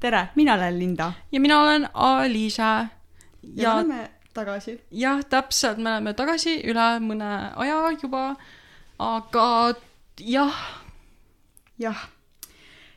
[0.00, 2.62] tere, mina olen Linda ja mina olen Aliise.
[2.62, 2.88] ja,
[3.42, 4.80] ja ja me oleme tagasi.
[4.90, 8.24] jah, täpselt, me oleme tagasi üle mõne aja juba,
[8.98, 9.74] aga
[10.20, 10.62] jah,
[11.78, 12.08] jah.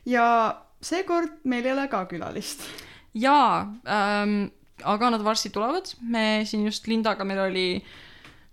[0.06, 0.26] ja
[0.80, 2.64] seekord meil ei ole ka külalist.
[3.14, 4.48] jaa ähm,,
[4.84, 7.68] aga nad varsti tulevad, me siin just Lindaga, meil oli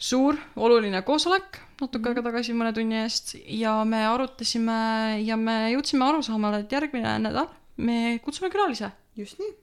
[0.01, 6.05] suur oluline koosolek natuke aega tagasi, mõne tunni eest ja me arutasime ja me jõudsime
[6.05, 8.91] arusaamale, et järgmine nädal me kutsume külalise.
[9.15, 9.53] just nii.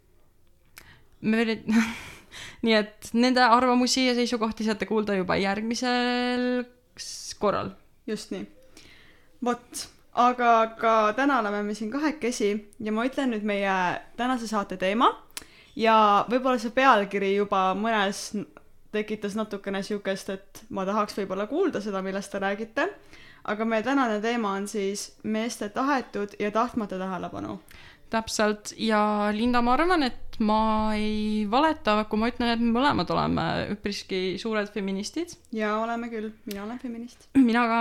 [1.21, 1.63] me veel ei,
[2.67, 6.65] nii et nende arvamusi ja seisukohti saate kuulda juba järgmisel
[7.39, 7.71] korral.
[8.07, 8.47] just nii.
[9.45, 13.75] vot, aga ka täna oleme me siin kahekesi ja ma ütlen nüüd meie
[14.17, 15.13] tänase saate teema
[15.79, 18.33] ja võib-olla see pealkiri juba mõnes
[18.93, 22.89] tekitas natukene siukest, et ma tahaks võib-olla kuulda seda, millest te räägite.
[23.49, 27.61] aga meie tänane teema on siis meeste tahetud ja tahtmata tähelepanu.
[28.13, 33.11] Täpselt ja Linda, ma arvan, et ma ei valeta, kui ma ütlen, et me mõlemad
[33.15, 37.29] oleme üpriski suured feministid, ja oleme küll, mina olen feminist.
[37.39, 37.81] mina ka.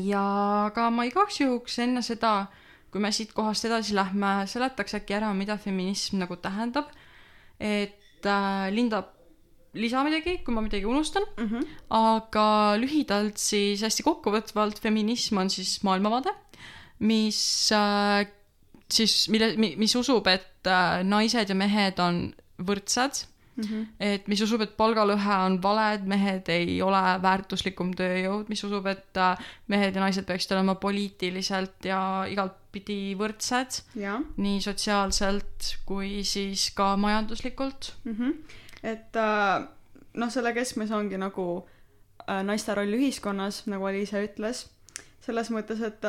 [0.00, 0.26] ja
[0.74, 2.46] ka ma igaks juhuks enne seda,
[2.90, 6.88] kui me siit kohast edasi lähme, seletaks äkki ära, mida feminism nagu tähendab.
[7.60, 9.04] et äh, Linda,
[9.76, 11.24] lisa midagi, kui ma midagi unustan.
[11.36, 11.66] Mm -hmm.
[11.90, 16.32] aga lühidalt siis hästi kokkuvõtvalt feminism on siis maailmavaade,
[16.98, 18.26] mis äh,
[18.92, 22.28] siis, mille, mis usub, et äh, naised ja mehed on
[22.62, 23.86] võrdsed, Mm -hmm.
[24.00, 28.86] et mis usub, et palgalõhe on vale, et mehed ei ole väärtuslikum tööjõud, mis usub,
[28.86, 29.38] et äh,
[29.72, 36.96] mehed ja naised peaksid olema poliitiliselt ja igatpidi võrdsed, jah nii sotsiaalselt kui siis ka
[36.96, 37.94] majanduslikult.
[38.04, 38.12] mm.
[38.12, 38.34] -hmm.
[38.82, 39.68] et äh,
[40.14, 41.68] noh, selle keskmes ongi nagu
[42.42, 44.66] naiste roll ühiskonnas, nagu Aliise ütles,
[45.20, 46.02] selles mõttes, et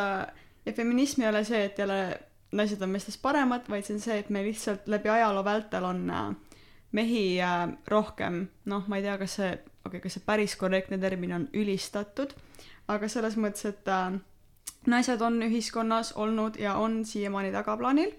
[0.66, 2.20] ja feminism ei ole see, et jälle
[2.52, 6.04] naised on meestest paremad, vaid see on see, et me lihtsalt läbi ajaloo vältel on
[6.10, 6.27] äh,
[6.95, 10.99] mehi äh, rohkem, noh, ma ei tea, kas see, okei okay,, kas see päris korrektne
[11.02, 12.33] termin on ülistatud,
[12.88, 14.20] aga selles mõttes, et äh,
[14.88, 18.14] naised on ühiskonnas olnud ja on siiamaani tagaplaanil.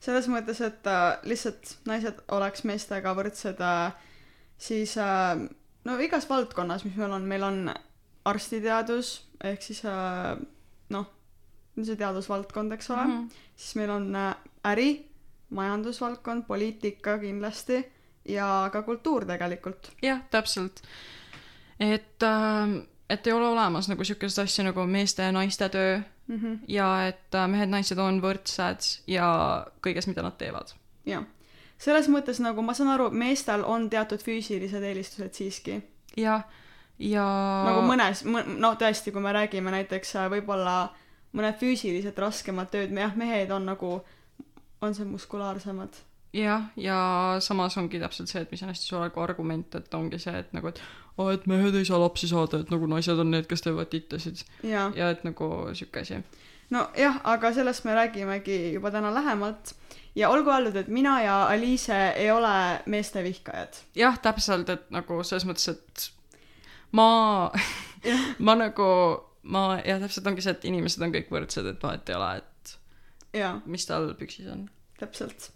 [0.00, 0.86] Selles mõttes, et
[1.28, 3.58] lihtsalt naised oleks meestega võrdsed
[4.56, 7.58] siis no igas valdkonnas, mis meil on, meil on
[8.24, 9.10] arstiteadus
[9.44, 11.10] ehk siis noh,
[11.78, 13.16] see teadusvaldkond, eks ole mm.
[13.16, 13.40] -hmm.
[13.56, 14.34] siis meil on äh,
[14.72, 15.06] äri,
[15.50, 17.84] majandusvaldkond, poliitika kindlasti
[18.28, 19.92] ja ka kultuur tegelikult.
[20.02, 20.82] jah, täpselt.
[21.80, 26.00] et äh,, et ei ole olemas nagu siukest asja nagu meeste ja naiste töö
[26.30, 26.58] Mm -hmm.
[26.68, 29.26] ja et äh, mehed-naised on võrdsed ja
[29.86, 30.68] kõiges, mida nad teevad.
[31.06, 31.24] jah,
[31.78, 35.82] selles mõttes nagu ma saan aru, meestel on teatud füüsilised eelistused siiski
[36.16, 36.44] jah,
[36.98, 37.24] ja
[37.66, 38.22] nagu mõnes,
[38.58, 40.94] no tõesti, kui me räägime näiteks äh, võib-olla
[41.36, 43.98] mõned füüsiliselt raskemad tööd, jah, mehed on nagu,
[44.82, 46.00] on see muskulaarsemad.
[46.36, 46.98] jah, ja
[47.42, 50.52] samas ongi täpselt see, et mis on hästi suur nagu argument, et ongi see, et
[50.56, 50.82] nagu, et
[51.18, 54.44] aa, et mehed ei saa lapsi saada, et nagu naised on need, kes teevad tittasid
[54.66, 56.22] ja, et nagu siuke asi.
[56.70, 59.74] nojah, aga sellest me räägimegi juba täna lähemalt
[60.14, 63.82] ja olgu öeldud, et mina ja Aliise ei ole meeste vihkajad.
[63.94, 66.10] jah, täpselt, et nagu selles mõttes, et
[66.92, 67.50] ma,
[68.46, 68.90] ma nagu,
[69.42, 72.76] ma jah, täpselt ongi see, et inimesed on kõik võrdsed, et vahet ei ole, et
[73.40, 74.68] jaa, mis tal püksis on.
[75.00, 75.50] täpselt.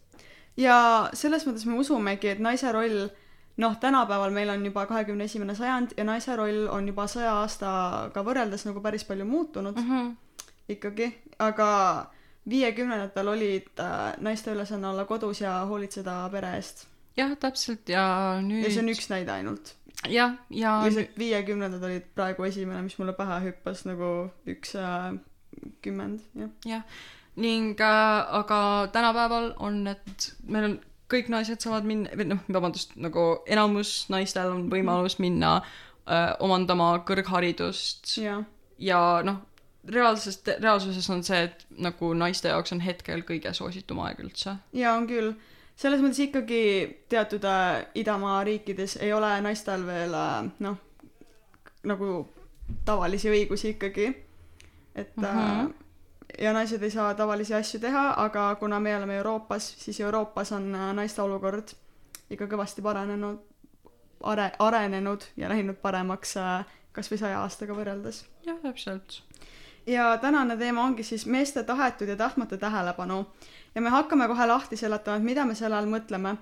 [0.56, 3.08] ja selles mõttes me usumegi, et naise roll
[3.56, 8.24] noh, tänapäeval meil on juba kahekümne esimene sajand ja naise roll on juba saja aastaga
[8.26, 10.14] võrreldes nagu päris palju muutunud Mm -hmm.
[10.68, 11.70] ikkagi, aga
[12.48, 16.86] viiekümnendatel olid äh, naiste ülesanne olla kodus ja hoolitseda pere eest.
[17.16, 19.76] jah, täpselt ja nüüd ja see on üks näide ainult.
[20.10, 24.10] jah, ja lihtsalt viiekümnendad olid praegu esimene, mis mulle pähe hüppas nagu
[24.50, 25.12] üks äh,
[25.84, 26.50] kümmend, jah.
[26.68, 26.82] jah,
[27.40, 28.58] ning äh, aga
[28.92, 30.76] tänapäeval on, et meil on
[31.12, 36.94] kõik naised saavad minna, või noh, vabandust, nagu enamus naistel on võimalus minna äh, omandama
[37.06, 38.44] kõrgharidust jah,
[38.78, 39.42] ja noh,
[39.88, 44.56] reaalses, reaalsuses on see, et nagu naiste jaoks on hetkel kõige soositum aeg üldse.
[44.76, 45.34] ja on küll.
[45.76, 46.60] Selles mõttes ikkagi
[47.08, 50.76] teatud äh, idamaa riikides ei ole naistel veel äh, noh,
[51.84, 52.10] nagu
[52.84, 54.12] tavalisi õigusi ikkagi.
[54.94, 55.72] et mm -hmm.
[56.38, 60.72] Ja naised ei saa tavalisi asju teha, aga kuna me oleme Euroopas, siis Euroopas on
[60.72, 61.68] naiste olukord
[62.30, 63.38] ikka kõvasti paranenud,
[64.22, 66.34] are-, arenenud ja läinud paremaks
[66.94, 68.24] kas või saja aastaga võrreldes.
[68.46, 69.20] jah, täpselt.
[69.86, 73.26] Ja tänane teema ongi siis meeste tahetud ja tahtmata tähelepanu
[73.74, 76.36] ja me hakkame kohe lahti seletama, et mida me selle all mõtleme.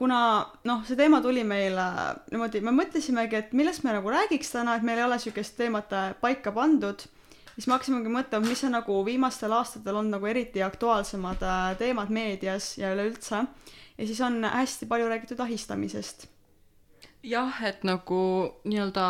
[0.00, 0.18] kuna
[0.64, 1.84] noh, see teema tuli meile
[2.32, 5.92] niimoodi, me mõtlesimegi, et millest me nagu räägiks täna, et meil ei ole niisugust teemat
[5.92, 7.04] äh, paika pandud,
[7.52, 12.08] siis me hakkasimegi mõtlema, mis on nagu viimastel aastatel olnud nagu eriti aktuaalsemad äh, teemad
[12.16, 13.44] meedias ja üleüldse.
[13.98, 16.28] ja siis on hästi palju räägitud ahistamisest.
[17.22, 18.22] jah, et nagu
[18.64, 19.06] nii-öelda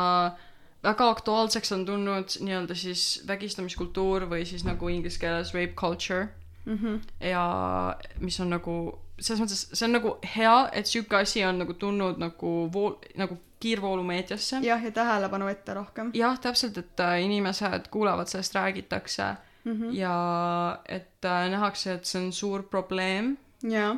[0.82, 6.28] väga aktuaalseks on tulnud nii-öelda siis vägistamiskultuur või siis nagu inglise keeles rape culture
[6.64, 7.26] Mm -hmm.
[7.26, 11.74] ja mis on nagu selles mõttes see on nagu hea, et sihuke asi on nagu
[11.74, 14.60] tulnud nagu vool-, nagu kiirvoolumeediasse.
[14.62, 19.34] jah, ja tähelepanu ette rohkem jah, täpselt, et äh, inimesed kuulevad sellest, räägitakse
[19.64, 19.72] mm.
[19.72, 19.94] -hmm.
[19.94, 23.96] ja et äh, nähakse, et see on suur probleem ja,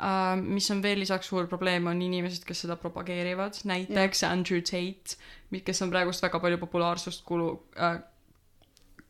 [0.00, 0.40] äh,.
[0.40, 4.32] mis on veel lisaks suur probleem, on inimesed, kes seda propageerivad, näiteks yeah.
[4.32, 5.18] Andrew Tate,
[5.64, 8.00] kes on praegust väga palju populaarsust kulu- äh,,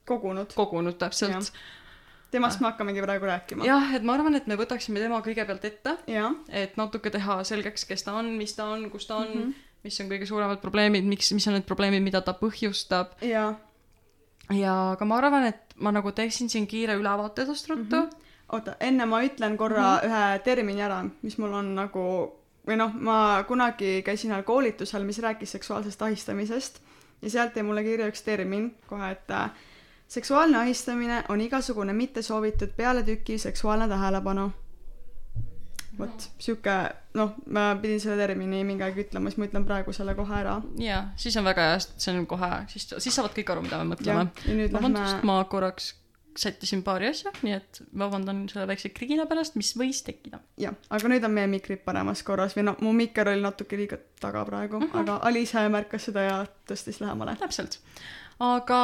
[0.05, 0.55] kogunud.
[0.55, 1.53] kogunud täpselt.
[2.31, 3.67] temast me hakkamegi praegu rääkima.
[3.67, 7.87] jah, et ma arvan, et me võtaksime tema kõigepealt ette, ja, et natuke teha selgeks,
[7.89, 9.43] kes ta on, mis ta on, kus ta on mm.
[9.43, 9.71] -hmm.
[9.85, 13.55] mis on kõige suuremad probleemid, miks, mis on need probleemid, mida ta põhjustab ja
[14.53, 18.09] ja aga ma arvan, et ma nagu teeksin siin kiire ülevaate tast ruttu mm.
[18.11, 18.24] -hmm.
[18.55, 20.09] oota, enne ma ütlen korra mm -hmm.
[20.09, 22.07] ühe termini ära, mis mul on nagu
[22.67, 26.81] või noh, ma kunagi käisin ühel koolitusel, mis rääkis seksuaalsest ahistamisest
[27.23, 29.51] ja sealt jäi mulle kirja üks termin kohe, et äh,
[30.09, 34.53] seksuaalne ahistamine on igasugune mittesoovitud pealetükkiv seksuaalne tähelepanu.
[35.99, 36.73] vot sihuke,
[37.15, 40.57] noh, ma pidin selle termini mingi aeg ütlema, siis ma ütlen praegu selle kohe ära.
[40.79, 43.79] ja siis on väga hea, sest see on kohe, siis, siis saavad kõik aru, mida
[43.83, 44.27] me mõtleme.,
[44.73, 45.93] vabandust, ma korraks
[46.39, 50.41] sättisin paari asja, nii et vabandan selle väikse krigina pärast, mis võis tekkida.
[50.61, 53.99] jah, aga nüüd on meie mikrid paremas korras või noh, mu mikker oli natuke liiga
[54.21, 55.01] taga praegu mm, -hmm.
[55.01, 56.37] aga Aliise märkas seda ja
[56.69, 57.37] tõstis lähemale.
[57.41, 57.79] täpselt.
[58.41, 58.81] aga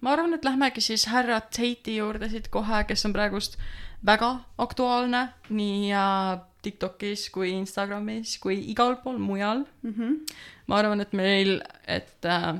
[0.00, 3.58] ma arvan, et lähmegi siis härra Tate'i juurde siit kohe, kes on praegust
[4.06, 9.64] väga aktuaalne nii äh, Tiktokis kui Instagramis kui igal pool mujal.
[9.82, 10.34] Mm -hmm.
[10.66, 12.54] ma arvan, et meil, et äh,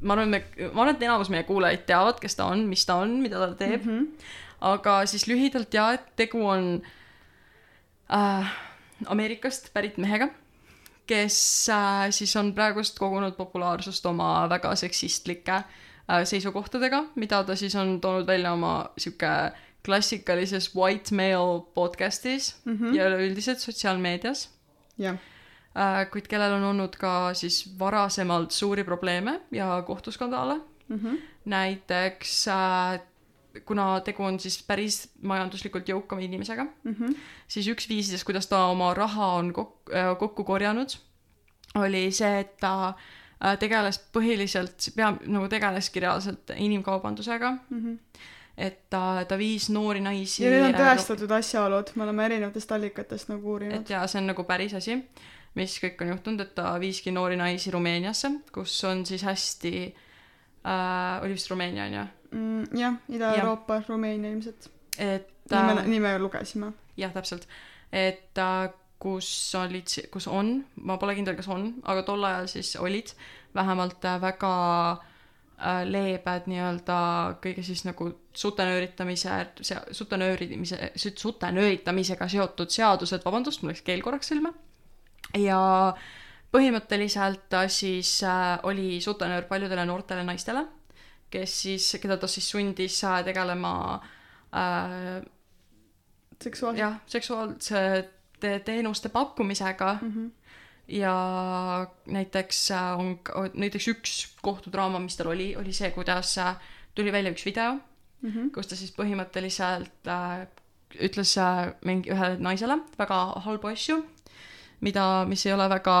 [0.00, 0.42] ma arvan, me,
[0.72, 3.52] ma arvan, et enamus meie kuulajaid teavad, kes ta on, mis ta on, mida ta
[3.58, 3.98] teeb mm.
[3.98, 4.32] -hmm.
[4.72, 6.82] aga siis lühidalt ja, et tegu on
[8.12, 8.52] äh,
[9.06, 10.28] Ameerikast pärit mehega,
[11.06, 17.74] kes äh, siis on praegust kogunud populaarsust oma väga seksistlike äh, seisukohtadega, mida ta siis
[17.74, 19.52] on toonud välja oma sihuke
[19.84, 22.76] klassikalises white male podcast'is mm.
[22.76, 22.96] -hmm.
[22.96, 24.48] ja üleüldiselt sotsiaalmeedias
[24.98, 25.29] jah, äh,
[26.10, 30.60] kuid kellel on olnud ka siis varasemalt suuri probleeme ja kohtuskandaale.
[30.90, 31.14] Mhm.
[31.46, 33.00] näiteks äh,
[33.66, 37.12] kuna tegu on siis päris majanduslikult jõukama inimesega, Mhm.
[37.48, 40.94] siis üks viisidest, kuidas ta oma raha on kok-, kokku korjanud,
[41.78, 42.94] oli see, et ta
[43.42, 47.94] äh, tegeles põhiliselt, pea, nagu tegeleski reaalselt inimkaubandusega, Mhm.
[48.58, 52.72] et ta, ta viis noori naisi ja need on äh, tõestatud asjaolud, me oleme erinevatest
[52.72, 53.90] allikatest nagu uurinud et.
[53.90, 54.98] jaa, see on nagu päris asi,
[55.54, 61.22] mis kõik on juhtunud, et ta viiski noori naisi Rumeeniasse, kus on siis hästi äh,,
[61.22, 64.70] oli vist Rumeenia on ju, Mm, jah, Ida-Euroopa, Rumeenia ilmselt.
[64.98, 66.72] et nime, äh, nime lugesime.
[66.96, 67.48] jah, täpselt,
[67.92, 68.70] et äh,
[69.00, 73.10] kus olid, kus on, ma pole kindel, kas on, aga tol ajal siis olid
[73.56, 74.52] vähemalt äh, väga
[74.92, 76.98] äh, leebed nii-öelda
[77.42, 79.40] kõige siis nagu sutenööritamise,
[79.96, 84.54] sutenöörimise, sutenööritamisega seotud seadused, vabandust, mul läks keel korraks silma.
[85.38, 85.94] Ja
[86.52, 90.64] põhimõtteliselt ta siis äh, oli sutenöör paljudele noortele naistele,
[91.30, 93.74] kes siis, keda ta siis sundis äh, tegelema
[94.54, 95.22] äh,
[96.42, 96.80] seksuaalselt.
[96.80, 100.30] jah, seksuaalsete teenuste pakkumisega Mm -hmm.
[100.88, 103.18] ja näiteks äh, on,
[103.54, 106.56] näiteks üks kohtudraama, mis tal oli, oli see, kuidas äh,
[106.94, 107.78] tuli välja üks video,
[108.22, 108.50] Mm -hmm.
[108.54, 110.46] kus ta siis põhimõtteliselt äh,
[111.00, 114.04] ütles äh, mingi ühele naisele väga halbu asju,
[114.80, 115.96] mida, mis ei ole väga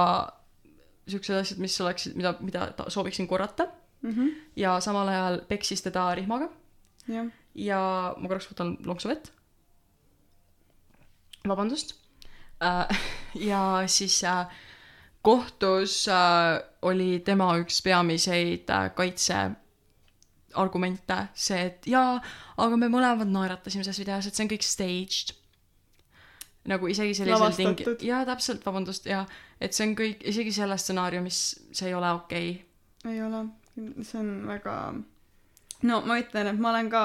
[1.10, 3.68] siuksed asjad, mis oleksid, mida, mida sooviksin korrata
[4.00, 4.34] Mm -hmm.
[4.56, 6.48] ja samal ajal peksis teda rihmaga
[7.54, 9.32] ja ma korraks võtan lonksu vett.
[11.48, 11.94] vabandust.
[13.50, 14.46] ja siis äh,
[15.22, 22.22] kohtus äh, oli tema üks peamiseid äh, kaitseargumente see, et jaa,
[22.56, 25.34] aga me mõlemad naeratasime selles videos, et see on kõik staged.
[26.68, 29.24] Nagu isegi sellisel tingi- jaa, täpselt, vabandust, jaa,
[29.60, 31.40] et see on kõik, isegi selles stsenaariumis
[31.72, 33.14] see ei ole okei okay..
[33.14, 33.46] ei ole,
[34.04, 34.74] see on väga,
[35.88, 37.04] no ma ütlen, et ma olen ka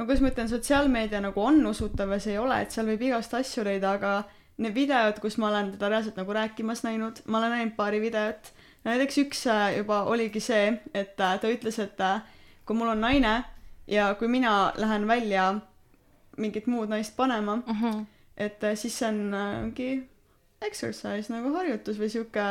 [0.00, 3.02] no kuidas ma ütlen, sotsiaalmeedia nagu on usutav ja see ei ole, et seal võib
[3.10, 4.14] igast asju leida, aga
[4.60, 8.52] need videod, kus ma olen teda reaalselt nagu rääkimas näinud, ma olen näinud paari videot.
[8.84, 12.22] näiteks üks äh, juba oligi see, et äh, ta ütles, et äh,
[12.64, 13.44] kui mul on naine
[13.86, 15.54] ja kui mina lähen välja
[16.38, 17.82] mingit muud naist panema, uh.
[17.82, 18.04] -huh.
[18.36, 19.90] Et äh, siis see on äh, mingi
[20.60, 22.46] exercise nagu harjutus või sihuke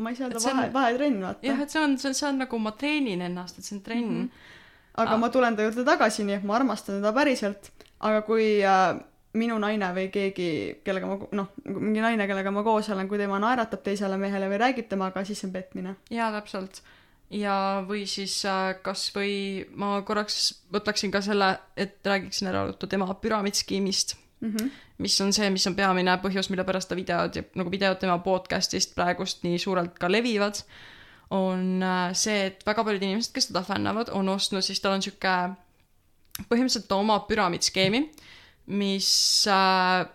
[0.00, 2.40] ma ei saa öelda vahe, vahetrenn, vaata jah, et see on, see on, see on
[2.44, 4.24] nagu ma treenin ennast, et see on trenn mm.
[4.24, 4.96] -hmm.
[5.04, 5.22] aga Aa.
[5.22, 9.00] ma tulen ta juurde tagasi, nii et ma armastan teda päriselt, aga kui äh,
[9.40, 10.48] minu naine või keegi,
[10.84, 14.62] kellega ma, noh, mingi naine, kellega ma koos olen, kui tema naeratab teisele mehele või
[14.64, 15.94] räägib temaga, siis see on petmine.
[16.10, 16.82] jaa, täpselt.
[17.30, 22.90] ja, või siis äh, kas või ma korraks võtaksin ka selle, et räägiksin ära juttu
[22.90, 24.70] tema püramiidskeemist, Mm -hmm.
[24.98, 28.18] mis on see, mis on peamine põhjus, mille pärast ta videod ja nagu videod tema
[28.18, 30.62] podcast'ist praegust nii suurelt ka levivad,
[31.30, 35.02] on äh, see, et väga paljud inimesed, kes teda fännavad, on ostnud, siis tal on
[35.02, 35.34] sihuke,
[36.48, 38.10] põhimõtteliselt ta omab püramiidskeemi,
[38.66, 40.06] mis äh,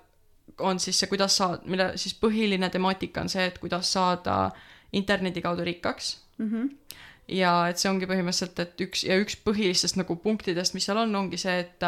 [0.59, 4.51] on siis see, kuidas sa, mille siis põhiline temaatika on see, et kuidas saada
[4.93, 6.95] interneti kaudu rikkaks Mm -hmm.
[7.27, 11.15] ja et see ongi põhimõtteliselt, et üks ja üks põhilistest nagu punktidest, mis seal on,
[11.15, 11.83] ongi see, et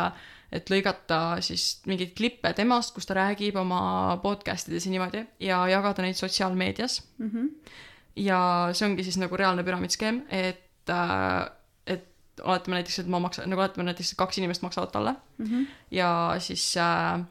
[0.51, 5.59] et lõigata siis mingeid klippe temast, kus ta räägib oma podcast ides ja niimoodi ja
[5.67, 7.01] jagada neid sotsiaalmeedias.
[7.17, 7.71] Mm -hmm.
[8.15, 11.49] ja see ongi siis nagu reaalne püramiidskeem, et äh,
[11.87, 12.05] et
[12.43, 15.65] oletame näiteks, et ma maksan, nagu oletame näiteks, et kaks inimest maksavad talle Mm -hmm.
[15.91, 17.21] ja siis äh,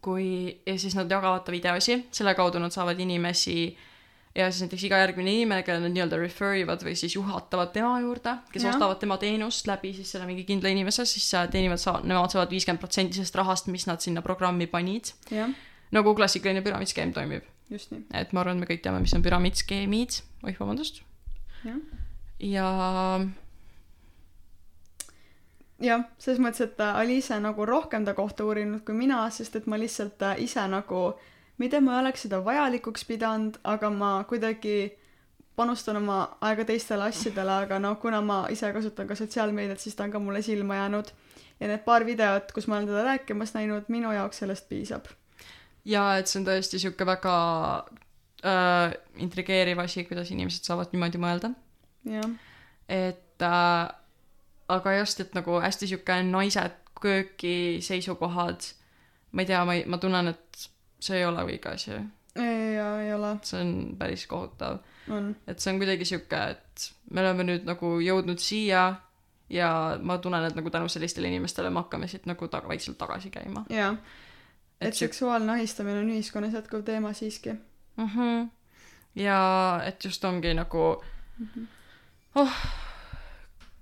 [0.00, 3.78] kui ja siis nad jagavad ta videosi, selle kaudu nad saavad inimesi
[4.36, 7.94] ja siis näiteks iga järgmine inimene, kelle nad nii-öelda refer ivad või siis juhatavad tema
[8.02, 8.74] juurde, kes ja.
[8.74, 12.52] ostavad tema teenust läbi siis selle mingi kindla inimese, siis äh, teenivad saa-, nemad saavad
[12.52, 15.14] viiskümmend protsenti sellest rahast, mis nad sinna programmi panid.
[15.94, 17.48] nagu klassikaline püramiidskeem toimib.
[17.70, 18.04] just nii.
[18.14, 21.02] et ma arvan, et me kõik teame, mis on püramiidskeemid, oih, vabandust.
[21.64, 21.80] jah,
[22.38, 22.70] ja
[25.82, 29.66] jah, selles mõttes, et äh, Aliise nagu rohkem ta kohta uurinud kui mina, sest et
[29.70, 31.08] ma lihtsalt äh, ise nagu,
[31.58, 34.76] mitte ma ei oleks seda vajalikuks pidanud, aga ma kuidagi
[35.56, 40.04] panustan oma aega teistele asjadele, aga noh, kuna ma ise kasutan ka sotsiaalmeediat, siis ta
[40.04, 41.12] on ka mulle silma jäänud.
[41.60, 45.08] ja need paar videot, kus ma olen teda rääkimas näinud, minu jaoks sellest piisab.
[45.84, 47.36] ja et see on tõesti sihuke väga
[48.44, 51.54] äh, intrigeeriv asi, kuidas inimesed saavad niimoodi mõelda.
[52.88, 53.94] et äh,
[54.68, 58.72] aga just, et nagu hästi sihuke naised kööki seisukohad,
[59.32, 60.68] ma ei tea, ma ei, ma tunnen, et
[61.00, 61.96] see ei ole õige asi.
[62.76, 64.78] ja ei ole, see on päris kohutav.
[65.46, 68.86] et see on kuidagi sihuke, et me oleme nüüd nagu jõudnud siia
[69.50, 69.70] ja
[70.02, 73.64] ma tunnen, et nagu tänu sellistele inimestele me hakkame siit nagu taga, vaikselt tagasi käima.
[73.70, 73.96] jah.
[74.80, 77.52] et et seksuaalne ahistamine on ühiskonnas jätkuv teema siiski.
[77.96, 78.08] mm.
[78.08, 78.48] -hmm.
[79.14, 81.02] ja et just ongi nagu
[82.34, 82.58] oh,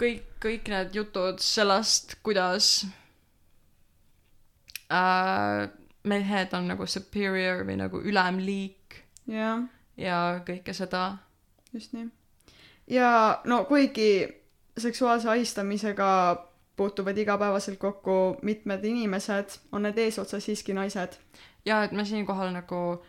[0.01, 2.87] kõik, kõik need jutud sellest, kuidas
[4.93, 5.71] äh,
[6.05, 9.65] mehed on nagu superior või nagu ülemliik jah
[9.97, 11.17] ja kõike seda.
[11.73, 12.09] just nii.
[12.91, 14.29] ja no kuigi
[14.79, 16.11] seksuaalse ahistamisega
[16.77, 21.19] puutuvad igapäevaselt kokku mitmed inimesed, on need eesotsas siiski naised.
[21.65, 23.03] ja et me siinkohal nagu,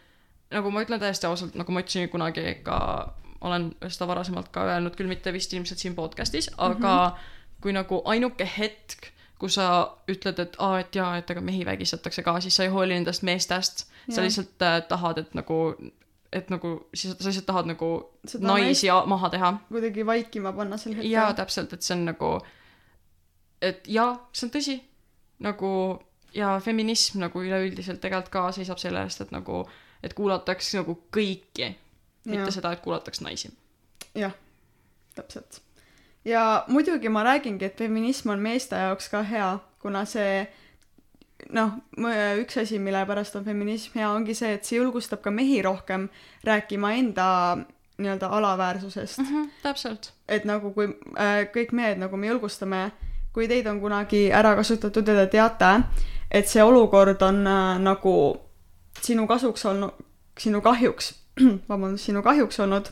[0.51, 4.95] nagu ma ütlen täiesti ausalt, nagu ma ütlesin kunagi ka, olen seda varasemalt ka öelnud,
[4.95, 7.61] küll mitte vist ilmselt siin podcast'is, aga mm -hmm.
[7.61, 9.67] kui nagu ainuke hetk, kui sa
[10.11, 13.25] ütled, et aa, et jaa, et aga mehi vägistatakse ka, siis sa ei hooli nendest
[13.27, 15.59] meestest, sa lihtsalt äh, tahad, et nagu,
[16.33, 17.89] et nagu, siis sa lihtsalt tahad nagu
[18.25, 19.11] Seda naisi naist...
[19.11, 19.53] maha teha.
[19.69, 21.11] kuidagi vaikima panna sel hetkel.
[21.11, 22.31] jaa, täpselt, et see on nagu,
[23.61, 24.77] et jaa, see on tõsi,
[25.43, 25.71] nagu
[26.35, 29.63] ja feminism nagu üleüldiselt tegelikult ka seisab selle eest, et nagu,
[30.03, 31.71] et kuulataks nagu kõiki,
[32.25, 32.55] mitte Jah.
[32.57, 33.51] seda, et kuulataks naisi.
[34.15, 34.35] jah,
[35.15, 35.61] täpselt.
[36.25, 39.49] Ja muidugi ma räägingi, et feminism on meeste jaoks ka hea,
[39.81, 40.45] kuna see
[41.53, 41.77] noh,
[42.41, 46.09] üks asi, mille pärast on feminism hea, ongi see, et see julgustab ka mehi rohkem
[46.47, 47.27] rääkima enda
[47.97, 49.25] nii-öelda alaväärsusest mm.
[49.25, 50.13] -hmm, täpselt.
[50.27, 52.91] et nagu kui äh, kõik mehed nagu me julgustame,
[53.33, 55.79] kui teid on kunagi ära kasutatud ja te teate,
[56.31, 58.41] et see olukord on äh, nagu
[59.01, 59.91] sinu kasuks olnud,
[60.39, 61.13] sinu kahjuks,
[61.69, 62.91] vabandust, sinu kahjuks olnud,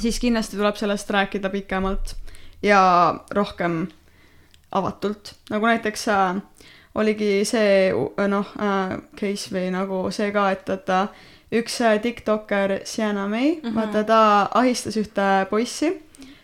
[0.00, 2.16] siis kindlasti tuleb sellest rääkida pikemalt
[2.62, 3.86] ja rohkem
[4.72, 6.40] avatult, nagu näiteks äh,
[6.94, 7.92] oligi see
[8.28, 11.08] noh äh, case või nagu see ka, et, äh,
[11.60, 13.60] üks äh, tiktokker, Sienna May mm.
[13.62, 13.74] -hmm.
[13.74, 14.20] vaata ta
[14.54, 15.92] ahistas ühte poissi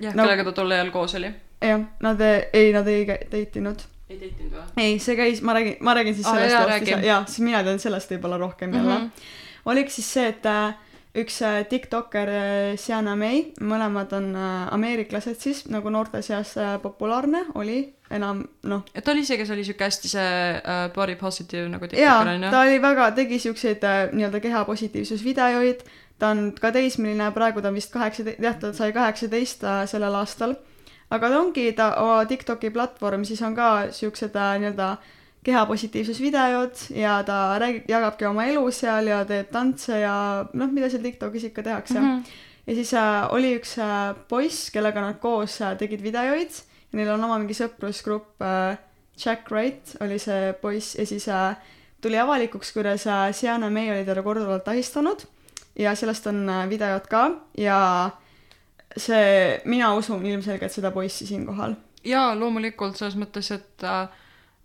[0.00, 1.32] jah No- kellega ta tol ajal koos oli.
[1.60, 3.84] jah, nad ei, nad ei date inud.
[4.10, 4.64] ei teitinud või?
[4.76, 7.06] ei, see käis, ma räägin, ma räägin siis sellest jaa, loostist räägi.
[7.06, 9.04] ja siis mina tean sellest võib-olla rohkem jälle mm.
[9.04, 9.30] -hmm.
[9.64, 10.74] oliks siis see, et äh,
[11.14, 12.30] üks äh, tiktokker,
[12.80, 18.84] Sienna May, mõlemad on äh, ameeriklased siis nagu noorte seas äh, populaarne, oli enam noh,
[18.92, 20.28] ta oli see, kes oli siuke hästi see
[20.58, 22.60] uh, body positive nagu jaa tiktoker, onju ta.
[22.66, 25.82] oli väga, tegi siukseid äh, nii-öelda kehapositiivsusvideoid,
[26.20, 30.20] ta on ka teismeline, praegu ta on vist kaheksateist, jah, ta sai kaheksateist äh, sellel
[30.20, 30.56] aastal.
[31.14, 31.90] aga ta ongi, ta
[32.28, 34.56] Tiktoki platvorm siis on ka siuksed äh,
[35.44, 40.88] nii-öelda kehapositiivsusvideod ja ta räägib, jagabki oma elu seal ja teeb tantse ja noh, mida
[40.90, 42.06] seal Tiktokis ikka tehakse mm.
[42.06, 42.22] -hmm.
[42.66, 46.50] ja siis äh, oli üks äh, poiss, kellega nad koos äh, tegid videoid
[46.92, 48.78] ja neil on oma mingi sõprusgrupp äh,,
[49.24, 51.56] Jack Wright oli see poiss ja siis äh,
[52.00, 55.26] tuli avalikuks, kuidas äh, Sienna May oli teda korduvalt ahistanud
[55.78, 58.10] ja sellest on äh, videod ka ja
[58.96, 61.74] see, mina usun ilmselgelt seda poissi siinkohal.
[62.04, 64.08] jaa, loomulikult selles mõttes, et äh,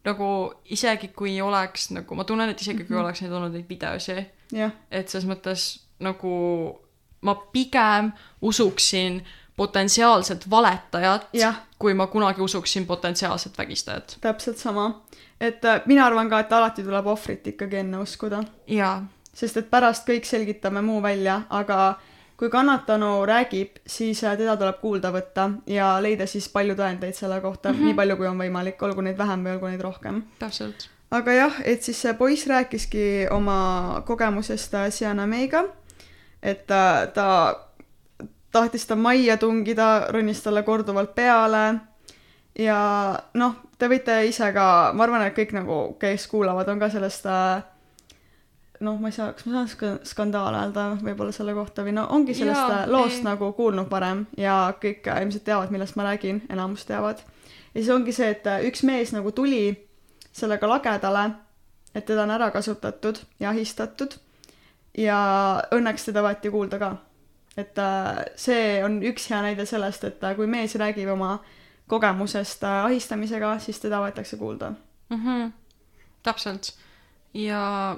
[0.05, 3.03] nagu isegi kui oleks nagu, ma tunnen, et isegi kui Mhm.
[3.03, 6.79] oleks neid olnud neid videosi, jah, et selles mõttes nagu
[7.21, 9.21] ma pigem usuksin
[9.59, 14.17] potentsiaalset valetajat, jah, kui ma kunagi usuksin potentsiaalset vägistajat.
[14.21, 15.01] täpselt sama.
[15.41, 19.69] et äh, mina arvan ka, et alati tuleb ohvrit ikkagi enne uskuda, jaa, sest et
[19.71, 21.99] pärast kõik selgitame muu välja, aga
[22.39, 27.41] kui kannatanu räägib, siis äh, teda tuleb kuulda võtta ja leida siis palju tõendeid selle
[27.43, 27.89] kohta mm, -hmm.
[27.89, 30.23] nii palju kui on võimalik, olgu neid vähem või olgu neid rohkem.
[30.39, 30.89] täpselt.
[31.11, 35.65] aga jah, et siis see poiss rääkiski oma kogemusest äh, Sienna Meiga,
[36.43, 37.27] et ta, ta
[38.51, 41.79] tahtis ta majja tungida, ronis talle korduvalt peale
[42.59, 42.79] ja
[43.33, 47.25] noh, te võite ise ka, ma arvan, et kõik nagu, kes kuulavad, on ka sellest
[47.25, 47.63] äh,
[48.79, 52.05] noh, ma ei saa, kas ma saan ska- skandaal öelda võib-olla selle kohta või no
[52.15, 53.25] ongi sellest Jaa, Jaa, loost ei.
[53.27, 57.21] nagu kuulnud varem ja kõik äh, ilmselt teavad, millest ma räägin, enamus teavad.
[57.73, 59.89] ja siis ongi see, et äh, üks mees nagu tuli
[60.31, 61.29] sellega lagedale,
[61.95, 64.15] et teda on ära kasutatud ja ahistatud
[64.97, 65.19] ja
[65.75, 66.91] õnneks teda võeti kuulda ka.
[67.57, 71.39] et äh, see on üks hea näide sellest, et äh, kui mees räägib oma
[71.89, 74.73] kogemusest äh, ahistamisega, siis teda võetakse kuulda.
[75.09, 75.25] mm.
[75.25, 75.51] -hmm.
[76.23, 76.73] täpselt.
[77.33, 77.97] ja,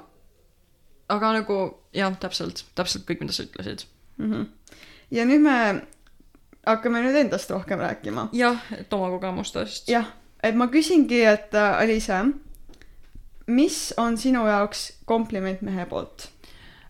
[1.12, 1.58] aga nagu
[1.96, 3.86] jah, täpselt, täpselt kõik, mida sa ütlesid.
[4.16, 4.32] mm.
[4.32, 4.46] -hmm.
[5.10, 5.56] ja nüüd me
[6.66, 8.28] hakkame nüüd endast rohkem rääkima.
[8.32, 9.88] jah, et oma kogemustest.
[9.88, 12.24] jah, et ma küsingi, et äh, Aliise,
[13.46, 16.30] mis on sinu jaoks kompliment mehe poolt?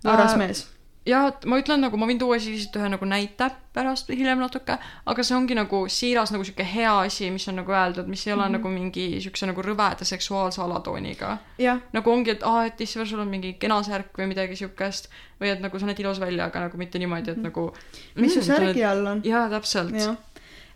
[0.05, 0.67] võõras Äh, mees.
[1.07, 4.77] Ja et ma ütlen nagu, ma võin tuua siis ühe nagu näite pärast hiljem natuke,
[5.07, 8.33] aga see ongi nagu siiras nagu sihuke hea asi, mis on nagu öeldud, mis ei
[8.33, 8.55] ole mm Mhm.
[8.55, 8.63] -hmm.
[8.63, 11.39] nagu mingi siukse nagu rõveda seksuaalse alatooniga.
[11.59, 15.09] jah, nagu ongi, et aa, et issand, sul on mingi kena särk või midagi siukest
[15.41, 17.73] või et nagu sa näed ilus välja, aga nagu mitte niimoodi, et nagu.
[18.17, 19.21] mis su särgi all on?
[19.25, 19.95] jaa, täpselt.
[19.95, 20.17] jah,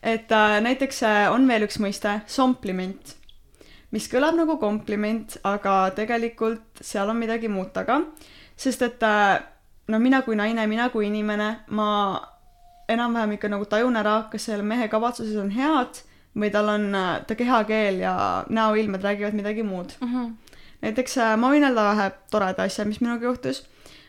[0.03, 3.17] et äh, näiteks äh, on veel üks mõiste, sompliment,
[3.91, 8.01] mis kõlab nagu kompliment, aga tegelikult seal on midagi muud taga,
[8.57, 9.43] sest et äh,
[9.89, 11.89] no mina kui naine, mina kui inimene, ma
[12.89, 16.03] enam-vähem ikka nagu tajun ära, kas selle mehe kavatsused on head
[16.37, 16.91] või tal on
[17.27, 18.17] ta kehakeel ja
[18.53, 19.97] näoilmed räägivad midagi muud.
[20.01, 20.35] Mhm.
[20.83, 23.65] näiteks äh, ma võin öelda ühe toreda asja, mis minuga juhtus.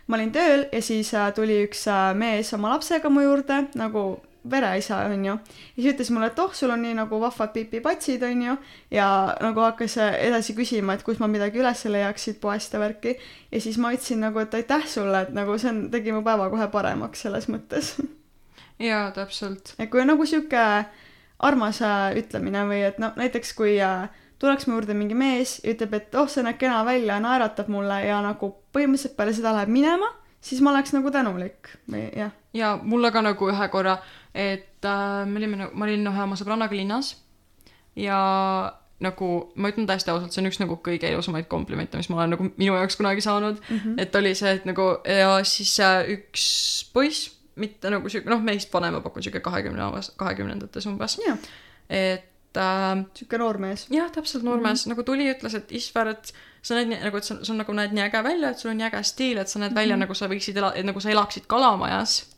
[0.08, 4.22] ma olin tööl ja siis äh, tuli üks äh, mees oma lapsega mu juurde nagu
[4.52, 5.40] vereisa onju ja
[5.76, 8.58] siis ütles mulle, et oh, sul on nii nagu vahvad pipipatsid onju
[8.92, 9.08] ja
[9.44, 13.18] nagu hakkas edasi küsima, et kus ma midagi üles leiaks siit poest ja värki
[13.52, 16.50] ja siis ma ütlesin nagu, et aitäh sulle, et nagu see on, tegi mu päeva
[16.54, 17.96] kohe paremaks selles mõttes.
[18.90, 19.76] jaa, täpselt.
[19.80, 20.64] et kui on nagu sihuke
[21.40, 24.08] armas äh, ütlemine või et noh, näiteks kui äh,
[24.40, 28.00] tuleks mu juurde mingi mees ja ütleb, et oh, sa näed kena välja, naeratab mulle
[28.06, 30.10] ja nagu põhimõtteliselt peale seda läheb minema,
[30.42, 32.34] siis ma oleks nagu tänulik või jah.
[32.58, 33.98] Ja mulle ka nagu ühe korra,
[34.34, 37.14] et äh, me olime nagu, ma olin ühe oma sõbrannaga linnas
[37.98, 38.20] ja
[39.04, 42.34] nagu ma ütlen täiesti ausalt, see on üks nagu kõige ilusamaid komplimente, mis ma olen
[42.34, 43.78] nagu minu jaoks kunagi saanud mm.
[43.78, 44.00] -hmm.
[44.02, 46.46] et oli see, et nagu ja siis äh, üks
[46.94, 51.38] poiss, mitte nagu sihuke, noh, meist vanem, ma pakun sihuke kahekümne, kahekümnendates umbes, jah,
[51.90, 53.88] et äh, sihuke noormees.
[53.94, 54.96] jah, täpselt noormees mm -hmm.
[54.96, 58.04] nagu tuli ütles, et Isver, et sa näed nagu, et sa, sul nagu näed nii
[58.08, 59.80] äge välja, et sul on nii äge stiil, et sa näed mm -hmm.
[59.82, 62.37] välja nagu sa võiksid ela-, nagu sa elaksid kalamajas.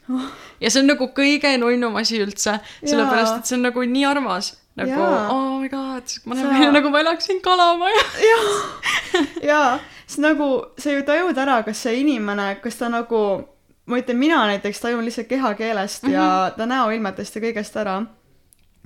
[0.60, 3.38] Ja see on nagu kõige nunnum asi üldse, sellepärast Jaa.
[3.40, 4.52] et see on nagu nii armas.
[4.80, 5.22] nagu Jaa.
[5.34, 8.20] oh my god, ma näen välja nagu ma elaksin kalamajas.
[9.52, 13.24] jaa, siis nagu sa ju tajud ära, kas see inimene, kas ta nagu,
[13.90, 16.14] ma ütlen, mina näiteks tajun lihtsalt kehakeelest mm -hmm.
[16.14, 18.02] ja ta näoilmetest ja kõigest ära.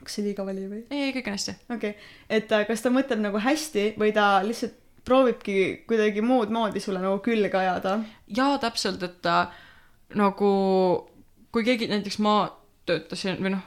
[0.03, 0.86] kas see liiga vali või?
[0.91, 1.51] ei, ei kõik on hästi.
[1.69, 6.49] okei okay., et äh, kas ta mõtleb nagu hästi või ta lihtsalt proovibki kuidagi muud
[6.49, 7.99] moodi sulle nagu külge ajada.
[8.27, 9.47] jaa, täpselt, et äh,
[10.15, 10.51] nagu
[11.53, 12.35] kui keegi, näiteks ma
[12.89, 13.63] töötasin või noh,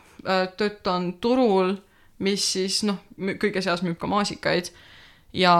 [0.58, 1.76] töötan turul,
[2.18, 2.98] mis siis noh,
[3.40, 4.72] kõige seas müüb ka maasikaid
[5.36, 5.56] ja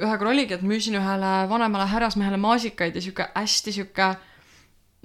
[0.00, 4.10] ühe korra oligi, et müüsin ühele vanemale härrasmehele maasikaid ja sihuke hästi sihuke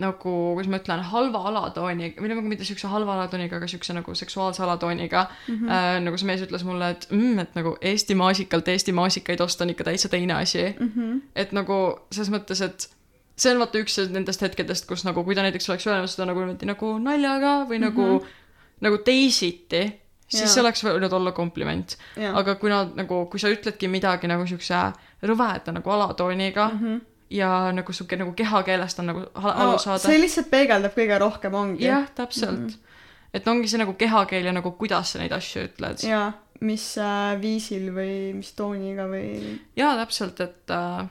[0.02, 4.16] nagu, kuidas ma ütlen, halva alatooniga või nagu mitte siukse halva alatooniga, aga siukse nagu
[4.18, 5.56] seksuaalse alatooniga mm.
[5.56, 5.72] -hmm.
[5.72, 9.64] Äh, nagu see mees ütles mulle, et mm,, et nagu Eesti maasikalt Eesti maasikaid osta
[9.64, 10.92] on ikka täitsa teine asi mm.
[10.96, 11.22] -hmm.
[11.36, 11.78] et nagu
[12.12, 12.90] selles mõttes, et
[13.38, 16.40] see on vaata üks nendest hetkedest, kus nagu, kui ta näiteks oleks öelnud seda nagu
[16.40, 18.82] niimoodi nagu naljaga või nagu mm, -hmm.
[18.82, 19.82] nagu teisiti,
[20.28, 20.48] siis Jaa.
[20.54, 21.98] see oleks võinud olla kompliment.
[22.18, 22.32] Jaa.
[22.40, 24.80] aga kui nad nagu, kui sa ütledki midagi nagu siukse
[25.24, 26.94] rõveda nagu alatooniga mm, Mhm.
[26.96, 27.02] -hmm.
[27.30, 31.20] ja nagu sihuke nagu kehakeelest on nagu ha- no aru saada see lihtsalt peegeldab kõige
[31.20, 32.70] rohkem ongi jah täpselt mm Mhm.
[32.70, 33.34] -hmm.
[33.34, 37.42] et ongi see nagu kehakeel ja nagu kuidas sa neid asju ütled ja mis äh,
[37.42, 41.08] viisil või mis tooniga või jaa täpselt et äh,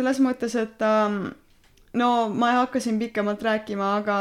[0.00, 1.28] selles mõttes, et ähm,
[2.00, 4.18] no ma ei hakka siin pikemalt rääkima, aga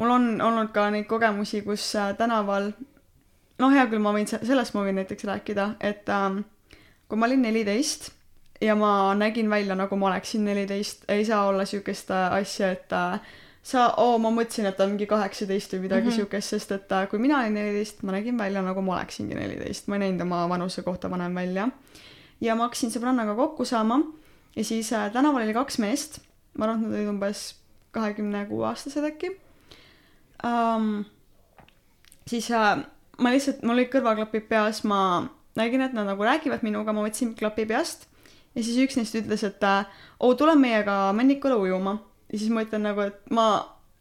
[0.00, 2.72] mul on olnud ka neid kogemusi, kus äh, tänaval,
[3.60, 6.42] noh, hea küll, ma võin, se- sellest ma võin näiteks rääkida, et ähm,
[7.08, 8.10] kui ma olin neliteist
[8.64, 12.96] ja ma nägin välja, nagu ma oleksin neliteist, ei saa olla siukest äh, asja, et
[12.96, 13.20] äh,
[13.64, 16.10] sa, oo, ma mõtlesin, et ta on mingi kaheksateist või midagi mm.
[16.10, 16.24] -hmm.
[16.24, 19.88] siukest, sest et äh, kui mina olin neliteist, ma nägin välja, nagu ma oleksingi neliteist,
[19.88, 21.68] ma ei näinud oma vanuse kohta vanem välja.
[22.40, 24.00] ja ma hakkasin sõbrannaga kokku saama
[24.56, 26.20] ja siis äh, tänaval oli kaks meest,
[26.58, 27.44] ma arvan, et nad olid umbes
[27.94, 29.34] kahekümne kuue aastased äkki.
[30.44, 31.04] Um,.
[32.28, 32.84] siis äh,
[33.18, 35.00] ma lihtsalt, mul olid kõrvaklapid peas, ma
[35.58, 38.08] nägin, et nad nagu räägivad minuga, ma võtsin klapi peast.
[38.54, 39.86] Ja siis üks neist ütles, et äh,
[40.20, 41.98] oo, tule meiega Männikule ujuma.
[42.32, 43.46] ja siis ma ütlen nagu, et ma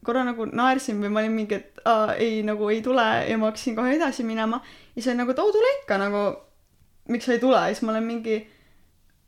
[0.04, 3.06] korra nagu naersin või ma olin mingi, et aa, ei nagu ei tule.
[3.30, 4.62] Ja ma hakkasin kohe edasi minema.
[4.94, 6.24] Ja siis oli nagu, et oo, tule ikka nagu,
[7.14, 7.62] miks sa ei tule?
[7.72, 8.40] Siis ma olen mingi,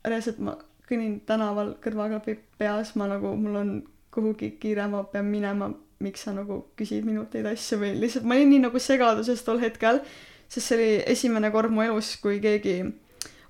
[0.06, 0.56] reaalselt ma
[0.88, 3.72] kõnnin tänaval kõrvaklapid peas, ma nagu, mul on
[4.14, 5.70] kuhugi kiire, ma pean minema,
[6.04, 9.60] miks sa nagu küsid minult neid asju või lihtsalt ma olin nii nagu segaduses tol
[9.62, 10.00] hetkel,
[10.48, 12.78] sest see oli esimene kord mu elus, kui keegi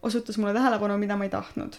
[0.07, 1.77] osutas mulle tähelepanu, mida ma ei tahtnud.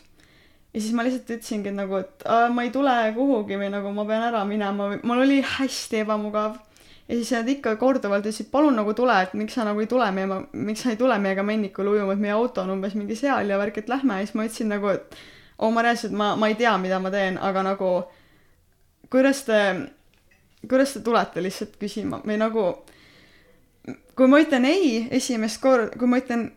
[0.74, 3.92] ja siis ma lihtsalt ütlesingi, et nagu, et aa, ma ei tule kuhugi või nagu
[3.96, 6.60] ma pean ära minema või mul oli hästi ebamugav.
[7.08, 10.12] ja siis nad ikka korduvalt ütlesid, palun nagu tule, et miks sa nagu ei tule
[10.12, 13.50] meiega, miks sa ei tule meiega Männikule ujuma, et meie auto on umbes mingi seal
[13.50, 15.18] ja värk, et lähme ja siis ma ütlesin nagu, et
[15.58, 17.92] oo, ma reaalselt, ma, ma ei tea, mida ma teen, aga nagu
[19.10, 19.62] kuidas te,
[20.68, 22.68] kuidas te tulete lihtsalt küsima või nagu
[24.18, 26.50] kui ma ütlen ei esimest korda, kui ma ütlen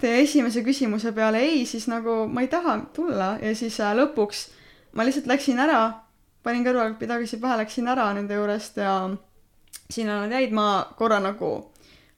[0.00, 4.46] teie esimese küsimuse peale ei, siis nagu ma ei taha tulla ja siis äh, lõpuks
[4.96, 5.82] ma lihtsalt läksin ära,
[6.42, 8.94] panin kõrvaklapi tagasi pähe, läksin ära nende juurest ja
[9.90, 11.52] sinna nad jäid, ma korra nagu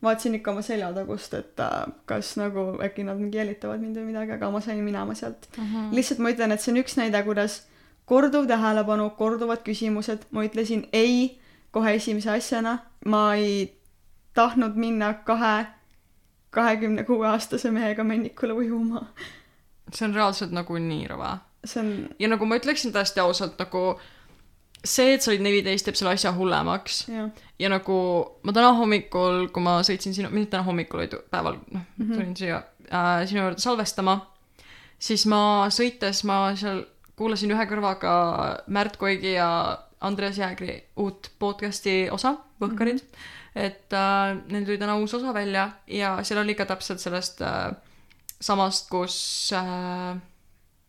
[0.02, 4.32] vaatasin ikka oma seljatagust, et äh, kas nagu äkki nad mingi jälitavad mind või midagi,
[4.36, 5.92] aga ma sain minema sealt Mhm.
[5.94, 7.62] lihtsalt ma ütlen, et see on üks näide, kuidas
[8.06, 11.38] korduv tähelepanu, korduvad küsimused, ma ütlesin ei
[11.72, 13.78] kohe esimese asjana, ma ei
[14.34, 15.66] tahtnud minna kahe
[16.50, 19.06] kahekümne kuue aastase mehega Männikule ujuma.
[19.92, 23.98] see on reaalselt nagu nii rõve see on, ja nagu ma ütleksin täiesti ausalt nagu
[24.84, 27.96] see, et sa olid neliteist, teeb selle asja hullemaks ja nagu
[28.46, 32.14] ma täna hommikul, kui ma sõitsin sinu, mitte täna hommikul, vaid päeval, noh mm -hmm.
[32.14, 34.16] tulin siia äh, sinu juurde salvestama,
[34.98, 36.84] siis ma sõites, ma seal
[37.16, 38.14] kuulasin ühe kõrvaga
[38.66, 43.08] Märt Koigi ja Andreas Jäägri uut podcast'i osa, Võhkarid mm.
[43.08, 43.62] -hmm.
[43.66, 47.72] et äh, neil tuli täna uus osa välja ja seal oli ka täpselt sellest äh,
[48.40, 50.18] samast, kus äh,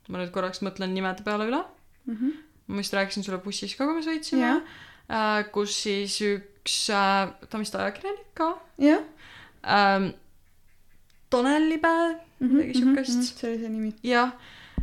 [0.10, 1.63] ma nüüd korraks mõtlen nimede peale üle
[2.06, 2.29] Mhm.
[2.67, 4.82] Ma vist rääkisin sulle bussis ka, kui me sõitsime Jah.
[5.10, 9.06] äh, kus siis üks äh,, ta on vist ajakirjanik ka jah.
[9.63, 10.12] ähm,,
[11.34, 11.93] Tanel Libe,
[12.43, 13.93] midagi siukest, see oli see nimi.
[14.06, 14.34] jah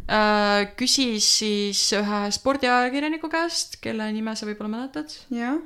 [0.04, 5.16] äh,, küsis siis ühe spordiajakirjaniku käest, kelle nime sa võib-olla mäletad.
[5.34, 5.60] jah,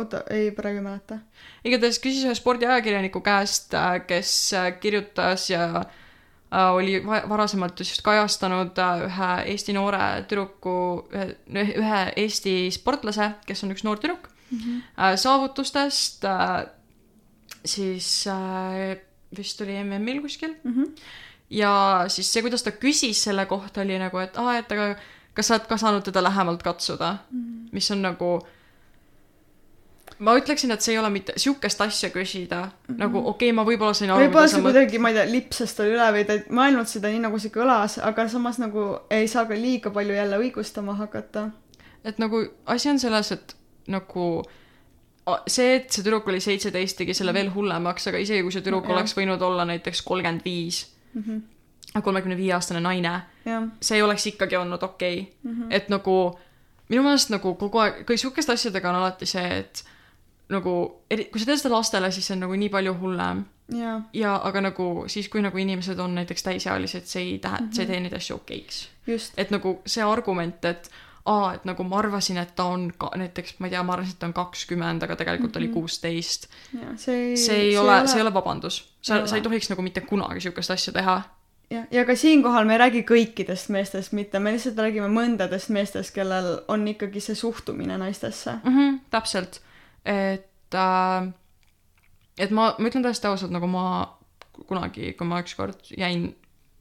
[0.00, 1.20] oota, ei praegu ei mäleta.
[1.68, 3.76] igatahes küsis ühe spordiajakirjaniku käest,
[4.08, 6.04] kes äh, kirjutas ja äh,
[6.50, 10.76] oli va- varasemalt just kajastanud äh, ühe Eesti noore tüdruku,
[11.52, 15.16] ühe, Eesti sportlase, kes on üks noor tüdruk mm, -hmm.
[15.16, 16.66] saavutustest äh,
[17.64, 18.96] siis äh,
[19.36, 20.84] vist oli MM-il kuskil Mhm.
[21.50, 24.94] ja siis see, kuidas ta küsis selle kohta, oli nagu, et aa, et aga
[25.34, 28.40] kas sa oled ka saanud teda lähemalt katsuda mm., mis on nagu
[30.18, 32.98] ma ütleksin, et see ei ole mitte sihukest asja küsida mm, -hmm.
[33.02, 35.92] nagu okei okay,, ma võib-olla sain aru, võib-olla see kuidagi, ma ei tea, lipsas tal
[35.92, 39.46] üle või ta ei mõelnud seda nii, nagu see kõlas, aga samas nagu ei saa
[39.46, 41.50] ka liiga palju jälle õigustama hakata.
[42.04, 43.56] et nagu asi on selles, et
[43.88, 44.28] nagu
[45.46, 48.88] see, et see tüdruk oli seitseteist, tegi selle veel hullemaks, aga isegi kui see tüdruk
[48.88, 48.96] Jah.
[48.96, 50.86] oleks võinud olla näiteks kolmkümmend viis,
[52.02, 53.14] kolmekümne viie aastane naine,
[53.80, 55.32] see ei oleks ikkagi olnud okei okay.
[55.42, 55.58] mm.
[55.58, 55.74] -hmm.
[55.74, 56.38] et nagu
[56.88, 59.84] minu meelest nagu kogu aeg, kõik sihukeste asjadega on alati see, et
[60.48, 60.74] nagu,
[61.08, 63.44] kui sa teed seda lastele, siis see on nagu nii palju hullem
[64.12, 67.74] ja aga nagu siis, kui nagu inimesed on näiteks täisealised, see ei tähenda mm, -hmm.
[67.74, 68.88] see ei tee neid asju okeiks.
[69.36, 70.90] et nagu see argument, et
[71.26, 74.16] aa, et nagu ma arvasin, et ta on ka näiteks, ma ei tea, ma arvasin,
[74.16, 75.64] et ta on kakskümmend, aga tegelikult mm -hmm.
[75.64, 76.48] oli kuusteist.
[76.74, 78.92] jah, see ei see ei ole, see ei ole vabandus.
[79.00, 79.26] Sa, ole.
[79.26, 81.22] sa ei tohiks nagu mitte kunagi sihukest asja teha.
[81.70, 86.14] jah, ja ka siinkohal me ei räägi kõikidest meestest mitte, me lihtsalt räägime mõndadest meestest,
[86.14, 88.52] kellel on ikkagi see suhtumine naistesse.
[88.64, 88.76] mm.
[88.76, 89.60] -hmm, täpselt,
[90.08, 91.30] et äh,,
[92.38, 93.84] et ma, ma ütlen täiesti ausalt, nagu ma
[94.66, 96.30] kunagi, kui ma ükskord jäin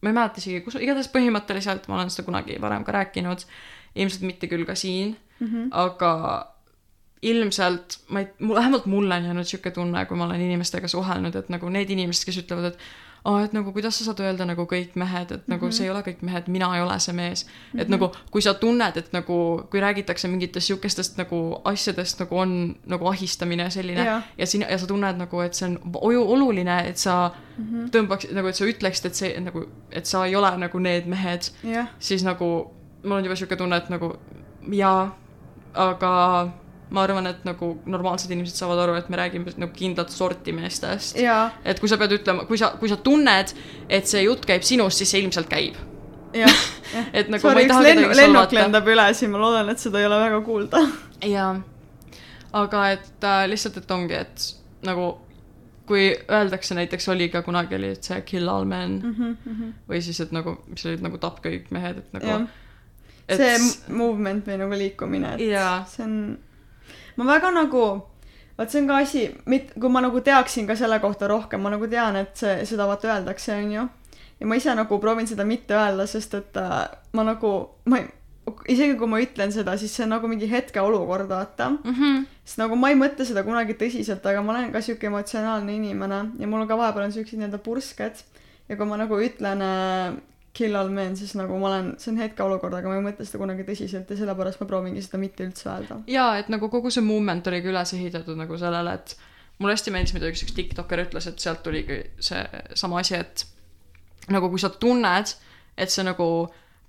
[0.01, 3.45] ma ei mäleta isegi kus igatahes põhimõtteliselt ma olen seda kunagi varem ka rääkinud
[3.97, 5.67] ilmselt mitte küll ka siin mm -hmm.
[5.71, 6.11] aga
[7.21, 11.49] ilmselt ma ei vähemalt mulle on jäänud siuke tunne kui ma olen inimestega suhelnud et
[11.49, 12.79] nagu need inimesed kes ütlevad et
[13.27, 15.77] aa et nagu kuidas sa saad öelda nagu kõik mehed et nagu mm -hmm.
[15.77, 17.81] see ei ole kõik mehed mina ei ole see mees mm -hmm.
[17.81, 19.37] et nagu kui sa tunned et nagu
[19.71, 24.23] kui räägitakse mingitest siukestest nagu asjadest nagu on nagu ahistamine ja selline Jah.
[24.37, 27.89] ja sina ja sa tunned nagu et see on oluline et sa mm -hmm.
[27.89, 31.51] tõmbaksid nagu et sa ütleksid et see nagu et sa ei ole nagu need mehed
[31.99, 32.71] siis nagu
[33.03, 34.15] mul on juba siuke tunne et nagu
[34.71, 35.17] jaa
[35.73, 36.49] aga
[36.89, 41.17] ma arvan et nagu normaalsed inimesed saavad aru et me räägime nagu kindlat sorti meestest.
[41.65, 43.53] Et kui sa pead ütlema kui sa kui sa tunned
[43.89, 45.75] et see jutt käib sinust siis see ilmselt käib.
[47.17, 49.79] Et nagu sorry ma ei taha lennu- kedagi lennuk lendab üle siin ma loodan et
[49.79, 50.81] seda ei ole väga kuulda.
[51.35, 51.55] Jaa.
[52.53, 54.45] Aga et äh, lihtsalt et ongi et
[54.87, 55.07] nagu
[55.87, 59.55] kui öeldakse näiteks oli ka kunagi oli et see kill all men mm -hmm, mm
[59.59, 59.73] -hmm.
[59.89, 62.47] või siis et nagu mis olid nagu tapp kõik mehed et nagu
[63.29, 65.85] et see m- movement või nagu liikumine et Jaa.
[65.87, 66.37] see on
[67.17, 67.83] ma väga nagu
[68.57, 71.69] vot see on ka asi mit- kui ma nagu teaksin ka selle kohta rohkem ma
[71.69, 73.87] nagu tean et see seda vaata öeldakse onju.
[74.39, 77.51] Ja ma ise nagu proovin seda mitte öelda sest et äh, ma nagu
[77.85, 78.07] ma ei
[78.71, 81.69] isegi kui ma ütlen seda siis see on nagu mingi hetkeolukord vaata.
[81.69, 82.25] Mm -hmm.
[82.45, 86.19] sest nagu ma ei mõtle seda kunagi tõsiselt aga ma olen ka siuke emotsionaalne inimene
[86.39, 88.15] ja mul on ka vahepeal on siuksed nii-öelda pursked.
[88.69, 90.13] Ja kui ma nagu ütlen äh,
[90.57, 93.41] kill all men siis nagu ma olen see on hetkeolukord aga ma ei mõtle seda
[93.41, 97.05] kunagi tõsiselt ja sellepärast ma proovingi seda mitte üldse öelda jaa et nagu kogu see
[97.05, 99.17] movement oligi üles ehitatud nagu sellele et
[99.59, 102.43] mulle hästi meeldis mida üks üks tiktokker ütles et sealt tuligi see
[102.77, 103.45] sama asi et
[104.33, 105.35] nagu kui sa tunned
[105.77, 106.29] et see nagu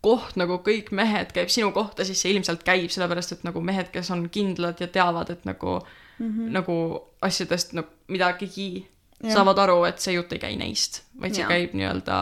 [0.04, 3.90] koht nagu kõik mehed käib sinu kohta siis see ilmselt käib sellepärast et nagu mehed
[3.94, 6.52] kes on kindlad ja teavad et nagu mm -hmm.
[6.54, 6.76] nagu
[7.22, 8.86] asjadest nagu midagigi
[9.32, 11.50] saavad aru et see jutt ei käi neist vaid see Jah.
[11.50, 12.18] käib nii-öelda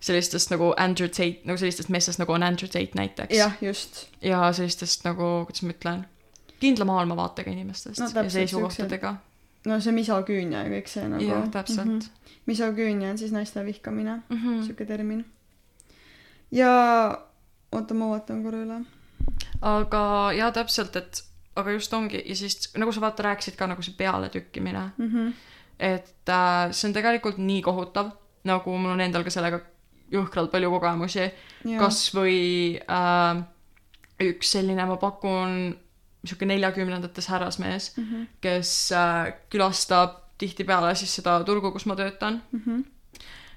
[0.00, 3.34] sellistest nagu Andrew Tate nagu sellistest meestest nagu on Andrew Tate näiteks.
[3.36, 4.06] Jah just.
[4.22, 6.04] Ja sellistest nagu kuidas ma ütlen
[6.60, 9.14] kindla maailmavaatega inimestest No ja seisukohtadega.
[9.66, 11.24] no see misoküünia ja kõik see nagu.
[11.24, 11.86] Jah täpselt.
[11.86, 12.36] Mm -hmm.
[12.46, 14.66] misoküünia on siis naiste vihkamine -hmm.
[14.66, 15.24] siuke termin.
[16.50, 16.70] Ja
[17.72, 18.84] oota ma vaatan korra üle.
[19.60, 21.24] Aga jaa täpselt et
[21.56, 25.32] aga just ongi ja siis nagu sa vaata rääkisid ka nagu see pealetükkimine mm -hmm.
[25.78, 28.10] et äh, see on tegelikult nii kohutav
[28.44, 29.60] nagu mul on endal ka sellega
[30.12, 31.24] jõhkralt palju kogemusi
[31.64, 33.42] ja kas või äh,
[34.20, 35.76] üks selline ma pakun
[36.24, 38.26] sihuke neljakümnendates härrasmees mm -hmm.
[38.40, 42.84] kes äh, külastab tihtipeale siis seda turgu kus ma töötan Mm -hmm.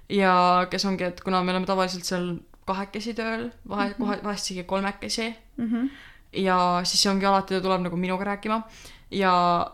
[0.09, 2.35] ja kes ongi et kuna me oleme tavaliselt seal
[2.65, 3.97] kahekesi tööl vahe Mhm.
[3.97, 5.89] kohe vahest isegi kolmekesi Mm -hmm.
[6.33, 8.63] ja siis see ongi alati ta tuleb nagu minuga rääkima
[9.11, 9.33] ja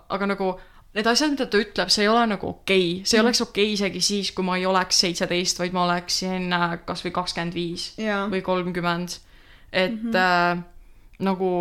[0.09, 0.59] aga nagu
[0.95, 3.05] need asjad mida ta ütleb see ei ole nagu okei okay.
[3.05, 3.25] see ei Mhm.
[3.27, 7.11] oleks okei okay isegi siis kui ma ei oleks seitseteist vaid ma oleksin äh, kasvõi
[7.11, 9.19] kakskümmend viis või kolmkümmend
[9.71, 10.11] et mm.
[10.11, 10.15] -hmm.
[10.15, 10.63] äh,
[11.19, 11.51] nagu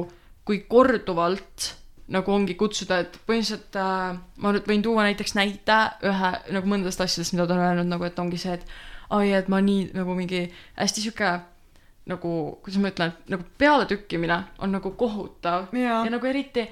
[0.44, 1.72] kui korduvalt
[2.08, 7.02] nagu ongi kutsuda et põhimõtteliselt äh, ma nüüd võin tuua näiteks näite ühe nagu mõndadest
[7.02, 8.66] asjadest mida ta on öelnud nagu et ongi see et
[9.10, 11.32] ai et ma nii nagu mingi hästi sihuke
[12.06, 16.68] nagu kuidas ma ütlen nagu pealetükkimine on nagu kohutav ja ja nagu eriti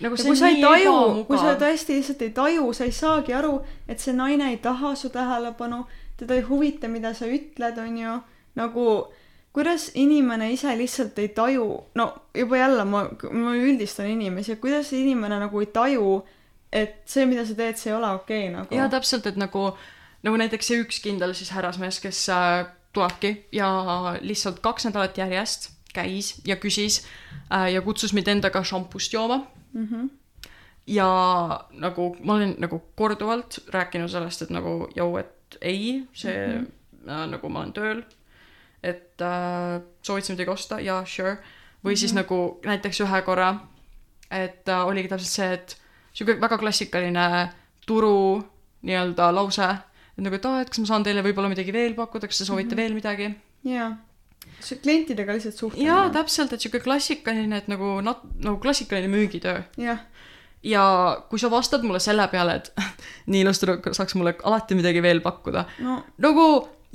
[0.00, 3.34] nagu ja kui sa ei taju kui sa tõesti lihtsalt ei taju sa ei saagi
[3.34, 5.84] aru et see naine ei taha su tähelepanu
[6.16, 8.16] teda ei huvita mida sa ütled onju
[8.58, 8.86] nagu
[9.54, 15.04] kuidas inimene ise lihtsalt ei taju no juba jälle ma ma üldistan inimesi kuidas see
[15.04, 16.22] inimene nagu ei taju
[16.72, 18.74] et see mida sa teed see ei ole okei okay, nagu.
[18.74, 19.68] Jaa täpselt et nagu
[20.26, 23.68] nagu näiteks see üks kindel siis härrasmees kes äh, tulebki ja
[24.20, 27.04] lihtsalt kaks nädalat järjest käis ja küsis
[27.52, 30.10] äh, ja kutsus mind endaga šampust jooma mm -hmm.
[30.86, 31.08] ja
[31.70, 36.66] nagu ma olen nagu korduvalt rääkinud sellest et nagu jõu et ei see mm
[37.06, 37.30] -hmm.
[37.30, 38.02] nagu ma olen tööl
[38.82, 41.96] et äh, soovitasin midagi osta ja sure või mm -hmm.
[41.96, 43.54] siis nagu näiteks ühe korra
[44.30, 45.76] et äh, oligi täpselt see et
[46.12, 47.50] sihuke väga klassikaline
[47.86, 48.42] turu
[48.82, 49.68] nii-öelda lause
[50.18, 52.44] et nagu et aa et kas ma saan teile võib-olla midagi veel pakkuda kas te
[52.44, 52.76] soovite mm -hmm.
[52.82, 53.34] veel midagi
[53.64, 54.13] jaa see
[54.82, 55.90] klientidega lihtsalt suhtlemine.
[55.90, 59.62] Jaa täpselt et sihuke klassikaline et nagu nat- nagu klassikaline müügitöö.
[59.76, 59.98] Jah.
[60.64, 60.84] Ja
[61.28, 62.70] kui sa vastad mulle selle peale et
[63.30, 65.98] nii ilus tüdruk saaks mulle alati midagi veel pakkuda no.
[66.24, 66.46] nagu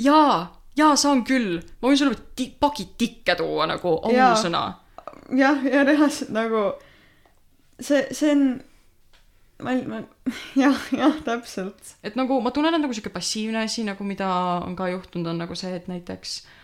[0.02, 1.60] jaa jaa saan küll.
[1.82, 4.64] Ma võin sulle ti- paki tikke tuua nagu ausõna
[5.38, 6.64] jah ja reaalselt nagu
[7.80, 8.46] see see on
[9.62, 10.00] ma ma
[10.64, 11.94] jah jah täpselt.
[12.04, 14.30] Et nagu ma tunnen et nagu sihuke passiivne asi nagu mida
[14.66, 16.56] on ka juhtunud on nagu see et näiteks äh,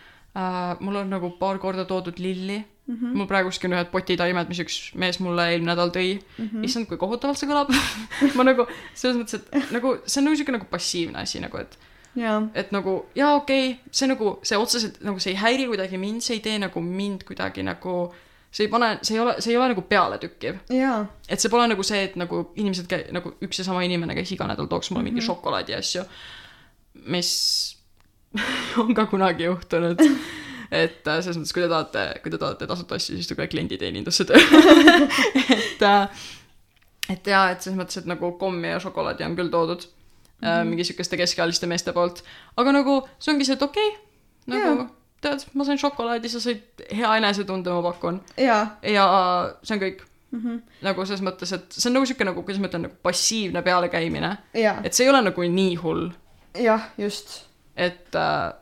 [0.79, 3.15] mul on nagu paar korda toodud lilli mm -hmm.
[3.17, 6.63] mul praeguski on ühed potitaimed mis üks mees mulle eelmine nädal tõi Mm -hmm.
[6.63, 7.71] issand kui kohutavalt see kõlab
[8.37, 11.77] ma nagu selles mõttes et nagu see on nagu siuke nagu passiivne asi nagu et
[12.15, 15.99] jaa, et nagu jaa, okei okay,, see nagu, see otseselt nagu see ei häiri kuidagi
[16.01, 17.95] mind, see ei tee nagu mind kuidagi nagu,
[18.51, 20.61] see ei pane, see ei ole, see ei ole nagu pealetükkiv.
[21.29, 24.31] et see pole nagu see, et nagu inimesed käi-, nagu üks ja sama inimene käis
[24.35, 25.27] iga nädal tooks mulle mingi mm -hmm.
[25.27, 26.05] šokolaadi ja asju,
[27.05, 27.74] mis
[28.83, 30.01] on ka kunagi juhtunud.
[30.71, 34.25] et äh, selles mõttes, kui te tahate, kui te tahate tasuta asju, siis tulge klienditeenindusse
[34.25, 34.63] tööle.
[35.59, 36.25] et äh,
[37.09, 40.63] et jaa, et selles mõttes, et nagu kommi ja šokolaadi on küll toodud mm -hmm.
[40.69, 42.23] mingi siukeste keskealiste meeste poolt,
[42.57, 44.01] aga nagu see ongi see, et okei okay,,
[44.47, 44.89] nagu Jaa.
[45.21, 48.21] tead, ma sain šokolaadi, sa said hea enesetunde, ma pakun.
[48.37, 49.05] jaa ja
[49.63, 50.61] see on kõik mm, -hmm.
[50.81, 54.37] nagu selles mõttes, et see on nagu siuke nagu, kuidas ma ütlen, nagu passiivne pealekäimine.
[54.53, 56.09] jaa, et see ei ole nagu nii hull,
[56.55, 58.53] jah, just, et äh,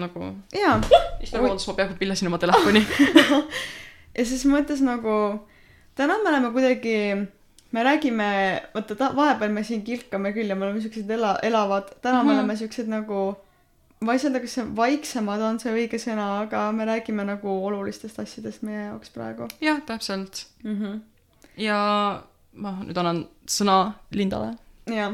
[0.00, 0.78] nagu, jaa.
[1.22, 2.82] issand vabandust, ma peaaegu pillasin oma telefoni.
[4.18, 5.16] ja siis mõttes nagu,
[5.98, 6.96] täna me oleme kuidagi,
[7.72, 8.30] me räägime,
[8.74, 12.22] vaata ta, vahepeal me siin kilkame küll ja me oleme siuksed ela-, elavad, täna mm
[12.22, 12.26] -hmm.
[12.26, 12.38] me Mhm.
[12.40, 13.20] oleme siuksed nagu,
[14.00, 17.48] ma ei saa öelda, kas see vaiksemad on see õige sõna, aga me räägime nagu
[17.66, 20.46] olulistest asjadest meie jaoks praegu jah, täpselt.
[20.64, 20.76] mm.
[20.80, 21.00] -hmm.
[21.56, 24.54] ja ma nüüd annan sõna Lindale.
[24.86, 25.12] jah,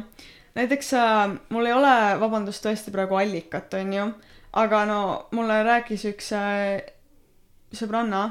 [0.57, 4.09] näiteks äh, mul ei ole, vabandust, tõesti praegu allikat, onju,
[4.57, 5.01] aga no
[5.37, 6.81] mulle rääkis üks äh,
[7.77, 8.25] sõbranna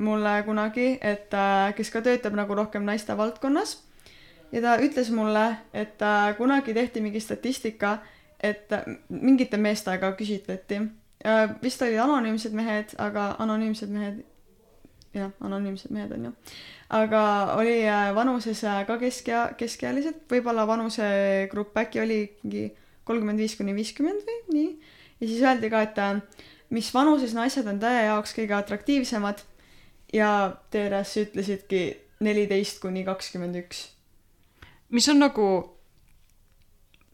[0.00, 3.78] mulle kunagi, et äh, kes ka töötab nagu rohkem naiste valdkonnas.
[4.50, 6.00] Ja ta ütles mulle, et
[6.34, 8.00] kunagi tehti mingi statistika,
[8.42, 8.72] et
[9.06, 10.80] mingite meestega küsitleti.
[11.62, 14.24] Vist olid anonüümsed mehed, aga anonüümsed mehed,
[15.16, 16.32] jah, anonüümsed mehed on ju,
[17.00, 17.22] aga
[17.56, 22.68] oli äh, vanuses äh, ka keskea, keskealised, võib-olla vanusegrupp äkki oligi
[23.08, 24.70] kolmkümmend viis kuni viiskümmend või nii.
[25.20, 29.42] ja siis öeldi ka, et äh, mis vanuses naised on teie jaoks kõige atraktiivsemad
[30.14, 30.30] ja
[30.70, 31.84] TRS ütlesidki
[32.22, 33.88] neliteist kuni kakskümmend üks.
[34.90, 35.46] mis on nagu,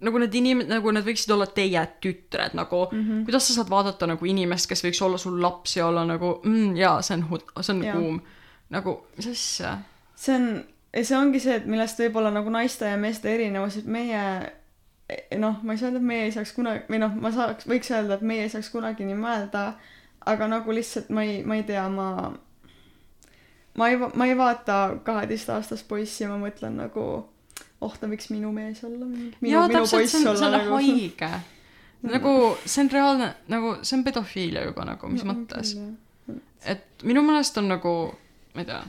[0.04, 3.02] nagu need inimesed, nagu need võiksid olla teie tütred nagu mm.
[3.02, 3.24] -hmm.
[3.24, 6.76] kuidas sa saad vaadata nagu inimest, kes võiks olla sul laps ja olla nagu mm,
[6.76, 7.96] jaa, see on, see on Jaa.
[7.96, 8.20] kuum.
[8.70, 9.78] nagu, mis asja?
[10.14, 10.64] see on,
[11.02, 14.22] see ongi see, et millest võib olla nagu naiste ja meeste erinevus, et meie
[15.38, 17.90] noh, ma ei saa öelda, et meie ei saaks kunagi või noh, ma saaks, võiks
[17.94, 19.68] öelda, et meie ei saaks kunagi nii mõelda,
[20.26, 22.34] aga nagu lihtsalt ma ei, ma ei tea, ma
[23.76, 27.06] ma ei, ma ei vaata kaheteistaastast poissi ja ma mõtlen nagu
[27.80, 30.60] oh, ta võiks minu mees olla, minu, jaa, minu täpselt, poiss see on, see olla
[30.62, 30.76] on nagu.
[30.80, 31.30] haige.
[32.12, 32.34] nagu
[32.64, 35.74] see on reaalne, nagu see on pedofiilia juba nagu, mis mõttes.
[36.64, 37.96] et minu meelest on nagu,
[38.54, 38.80] ma ei tea,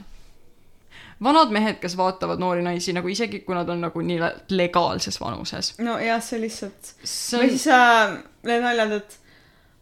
[1.24, 5.20] vanad mehed, kes vaatavad noori naisi nagu isegi kui nad on nagu nii le- legaalses
[5.20, 5.74] vanuses.
[5.82, 9.18] nojah, see lihtsalt see või on, siis äh, need naljad, et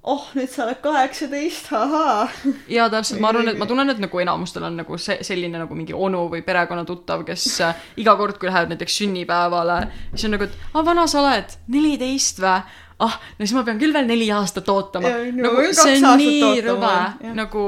[0.06, 2.28] oh, nüüd sa oled kaheksateist, ahaa.
[2.70, 5.78] jaa täpselt, ma arvan, et ma tunnen, et nagu enamustel on nagu see, selline nagu
[5.78, 9.82] mingi onu või perekonnatuttav, kes äh, iga kord, kui läheb näiteks sünnipäevale,
[10.14, 12.56] siis on nagu, et aa, vana sa oled, neliteist vä?
[13.04, 15.10] ah, no siis ma pean küll veel neli aastat ootama.
[15.36, 16.96] Nagu see on nii rõve
[17.36, 17.64] nagu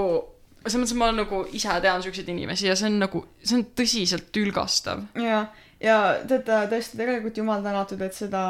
[0.69, 4.31] selles mõttes, ma nagu ise tean siukseid inimesi ja see on nagu, see on tõsiselt
[4.35, 5.05] tülgastav.
[5.21, 5.47] ja,
[5.83, 5.99] ja
[6.29, 8.45] teate, tõesti tegelikult jumal tänatud, et seda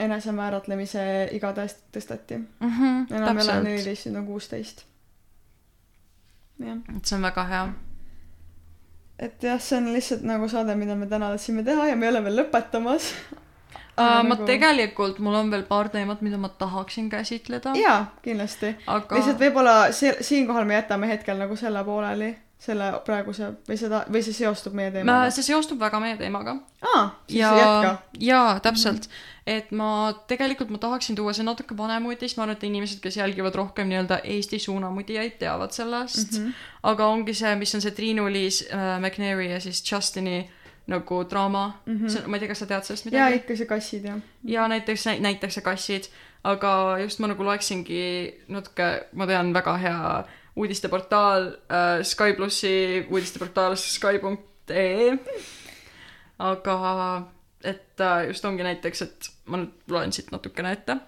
[0.00, 1.02] enesemääratlemise
[1.36, 2.38] iga tõesti tõsteti.
[2.62, 4.84] enam ei ole neliteist, nüüd on kuusteist.
[6.62, 7.66] jah, et see on väga hea.
[9.18, 12.14] et jah, see on lihtsalt nagu saade, mida me täna tahtsime teha ja me ei
[12.14, 13.12] ole veel lõpetamas.
[13.98, 18.76] Uh, ma tegelikult, mul on veel paar teemat, mida ma tahaksin käsitleda, jaa, kindlasti.
[18.86, 24.00] aga lihtsalt võib-olla see, siinkohal me jätame hetkel nagu selle pooleli, selle praeguse või seda,
[24.10, 25.30] või see seostub meie ma, teemaga.
[25.34, 26.56] see seostub väga meie teemaga.
[26.82, 29.06] aa, siis ja jätka., jaa, täpselt.
[29.46, 29.90] et ma
[30.30, 33.90] tegelikult, ma tahaksin tuua see natuke vanem uudis, ma arvan, et inimesed, kes jälgivad rohkem
[33.92, 36.38] nii-öelda Eesti suunamudijaid, teavad sellest mm.
[36.38, 36.48] Mhm.
[36.48, 36.88] -hmm.
[36.92, 40.50] aga ongi see, mis on see Triinu-Liis äh, McNary ja siis Justini
[40.86, 41.92] nagu draama mm.
[41.92, 42.04] Mhm.
[42.06, 42.10] -hmm.
[42.10, 43.36] see ma ei tea, kas sa tead sellest jaa, midagi?
[43.36, 44.18] ikka see kassid jah.
[44.44, 46.10] ja näiteks nä- näitakse kassid,
[46.44, 50.24] aga just ma nagu loeksingi natuke, ma tean väga hea
[50.58, 55.18] uudisteportaal äh, Sky plussi uudisteportaal Sky.ee.
[56.38, 56.78] aga
[57.64, 60.98] et äh, just ongi näiteks, et ma nüüd loen siit natukene ette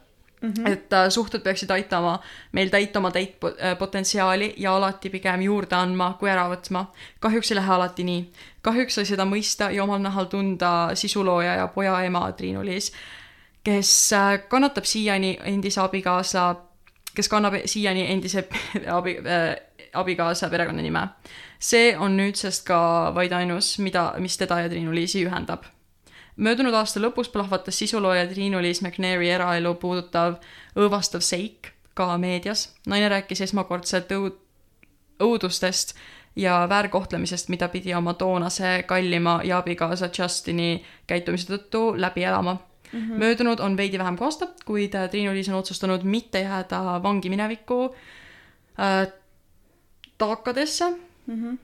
[0.40, 0.52] mm.
[0.52, 0.70] -hmm.
[0.70, 2.20] et äh, suhted peaksid aitama
[2.52, 6.86] meil täita oma täit äh, potentsiaali ja alati pigem juurde andma kui ära võtma.
[7.20, 8.32] kahjuks ei lähe alati nii.
[8.62, 12.92] kahjuks sai seda mõista ja omal nahal tunda sisulooja ja poja ema Triinu-Liis,
[13.64, 16.54] kes äh, kannatab siiani endise abikaasa,
[17.14, 18.46] kes kannab siiani endise
[18.98, 19.56] abi äh,,
[19.94, 21.08] abikaasa perekonnanime.
[21.58, 25.66] see on nüüdsest ka vaid ainus, mida, mis teda ja Triinu-Liisi ühendab
[26.36, 30.38] möödunud aasta lõpus plahvatas sisulooja Triinu-Liis McNary eraelu puudutav
[30.76, 32.70] õõvastav seik ka meedias.
[32.86, 34.38] naine rääkis esmakordselt õud-,
[35.20, 35.94] õudustest
[36.36, 42.56] ja väärkohtlemisest, mida pidi oma toonase kallima ja abikaasa Justini käitumise tõttu läbi elama.
[42.92, 43.00] Mm.
[43.00, 43.18] -hmm.
[43.18, 47.94] möödunud on veidi vähem kui aasta, kuid äh, Triinu-Liis on otsustanud mitte jääda vangi minevikku
[48.78, 49.12] äh,
[50.18, 50.90] taakadesse
[51.26, 51.34] mm.
[51.42, 51.58] -hmm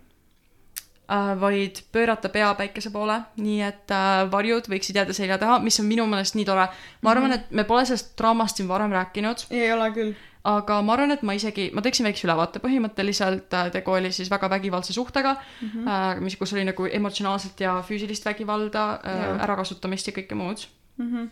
[1.11, 5.81] äh, vaid pöörata pea päikese poole, nii et äh, varjud võiksid jääda selja taha, mis
[5.81, 6.69] on minu meelest nii tore.
[7.03, 7.51] ma arvan mm, -hmm.
[7.51, 9.47] et me pole sellest draamast siin varem rääkinud.
[9.51, 10.15] ei ole küll.
[10.45, 14.31] aga ma arvan, et ma isegi, ma teeksin väikse ülevaate, põhimõtteliselt äh, tegu oli siis
[14.31, 16.21] väga vägivaldse suhtega mm, -hmm.
[16.21, 19.01] mis, kus oli nagu emotsionaalset ja füüsilist vägivalda
[19.43, 20.67] ärakasutamist ja kõike muud
[20.97, 21.13] mm.
[21.13, 21.31] -hmm.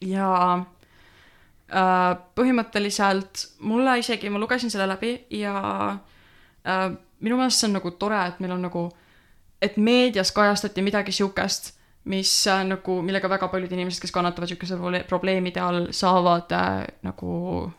[0.00, 0.58] ja
[1.72, 5.56] äh, põhimõtteliselt mulle isegi, ma lugesin selle läbi ja
[6.66, 8.88] äh, minu meelest see on nagu tore, et meil on nagu,
[9.62, 11.72] et meedias kajastati midagi siukest,
[12.04, 17.72] mis äh, nagu, millega väga paljud inimesed, kes kannatavad siukeste probleemide all, saavad äh, nagu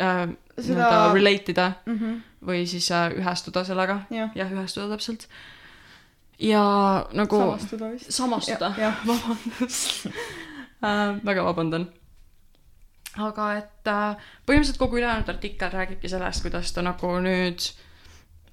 [0.00, 0.74] äh, Seda...
[0.74, 2.20] nii-öelda relate ida mm -hmm.
[2.46, 4.00] või siis äh, ühestuda sellega.
[4.10, 5.28] jah ja,, ühestuda täpselt.
[6.38, 6.64] Ja
[7.12, 7.38] nagu.
[7.38, 8.12] samastuda vist.
[8.12, 8.72] samastuda,
[9.06, 10.06] vabandust
[10.86, 11.88] äh, väga vabandan
[13.22, 17.62] aga et äh, põhimõtteliselt kogu ülejäänud artikkel räägibki sellest, kuidas ta nagu nüüd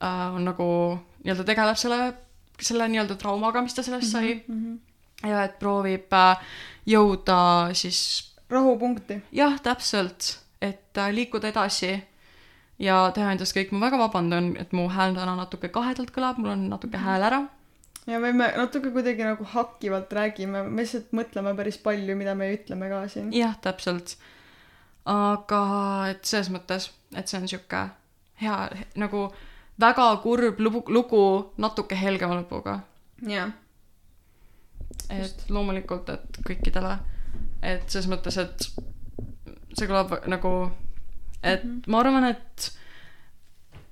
[0.01, 0.67] äh, on nagu
[1.23, 2.13] nii-öelda tegeleb selle,
[2.61, 4.59] selle nii-öelda traumaga, mis ta sellest sai mm.
[4.59, 5.29] -hmm.
[5.29, 6.37] ja et proovib äh,
[6.85, 8.33] jõuda siis.
[8.49, 9.21] rahupunkti.
[9.31, 12.03] jah, täpselt, et äh, liikuda edasi
[12.79, 16.53] ja teha endast kõik, ma väga vabandan, et mu hääl täna natuke kahedalt kõlab, mul
[16.55, 17.05] on natuke mhm.
[17.05, 17.41] hääl ära.
[18.07, 22.51] Ja me, me natuke kuidagi nagu hakkivalt räägime, me lihtsalt mõtleme päris palju, mida me
[22.55, 23.31] ütleme ka siin.
[23.35, 24.17] jah, täpselt.
[25.05, 25.61] aga
[26.11, 27.85] et selles mõttes, et see on sihuke
[28.41, 28.57] hea
[29.01, 29.25] nagu
[29.81, 31.23] väga kurb lugu, lugu
[31.61, 32.79] natuke helgema lõpuga.
[33.27, 33.53] jah.
[35.09, 36.97] et loomulikult, et kõikidele,
[37.61, 38.69] et selles mõttes, et
[39.77, 40.71] see kõlab nagu,
[41.43, 41.81] et mm -hmm.
[41.87, 42.71] ma arvan, et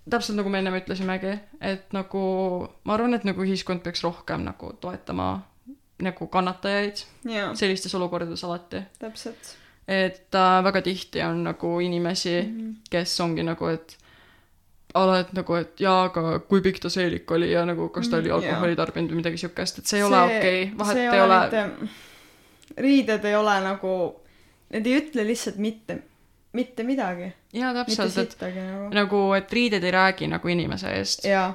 [0.09, 2.23] täpselt nagu me ennem ütlesimegi, et nagu
[2.83, 5.31] ma arvan, et nagu ühiskond peaks rohkem nagu toetama
[6.03, 7.55] nagu kannatajaid yeah.
[7.57, 8.83] sellistes olukordades alati.
[8.99, 9.55] täpselt.
[9.87, 12.75] et äh, väga tihti on nagu inimesi mm, -hmm.
[12.89, 13.97] kes ongi nagu, et
[14.93, 18.17] ala, et nagu, et jaa, aga kui pikk ta seelik oli ja nagu kas ta
[18.17, 20.97] oli mm, alkoholi tarbinud või midagi siukest, et see ei see, ole okei okay., vahet
[20.97, 21.89] ei ole.
[22.77, 23.91] Riided ei ole nagu,
[24.69, 25.99] need ei ütle lihtsalt mitte,
[26.53, 27.31] mitte midagi.
[27.53, 28.89] jaa, täpselt, et nagu.
[28.93, 31.25] nagu, et riided ei räägi nagu inimese eest.
[31.25, 31.51] jaa,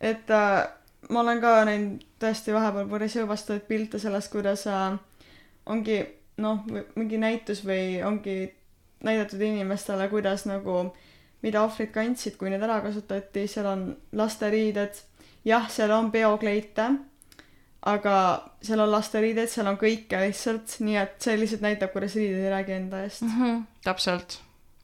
[0.00, 0.68] et äh,
[1.10, 4.98] ma olen ka näinud tõesti vahepeal päris õõvastavaid pilte sellest, kuidas äh,
[5.66, 6.00] ongi
[6.42, 6.62] noh,
[6.94, 8.54] mingi näitus või ongi
[9.04, 10.92] näidatud inimestele, kuidas nagu
[11.44, 13.84] mida ohvrid kandsid, kui neid ära kasutati, seal on
[14.16, 14.98] lasteriided,
[15.46, 16.88] jah, seal on peokleite,
[17.86, 18.16] aga
[18.64, 22.50] seal on lasteriided, seal on kõike lihtsalt, nii et see lihtsalt näitab, kuidas riided ei
[22.52, 23.36] räägi enda eest mm.
[23.36, 24.38] -hmm, täpselt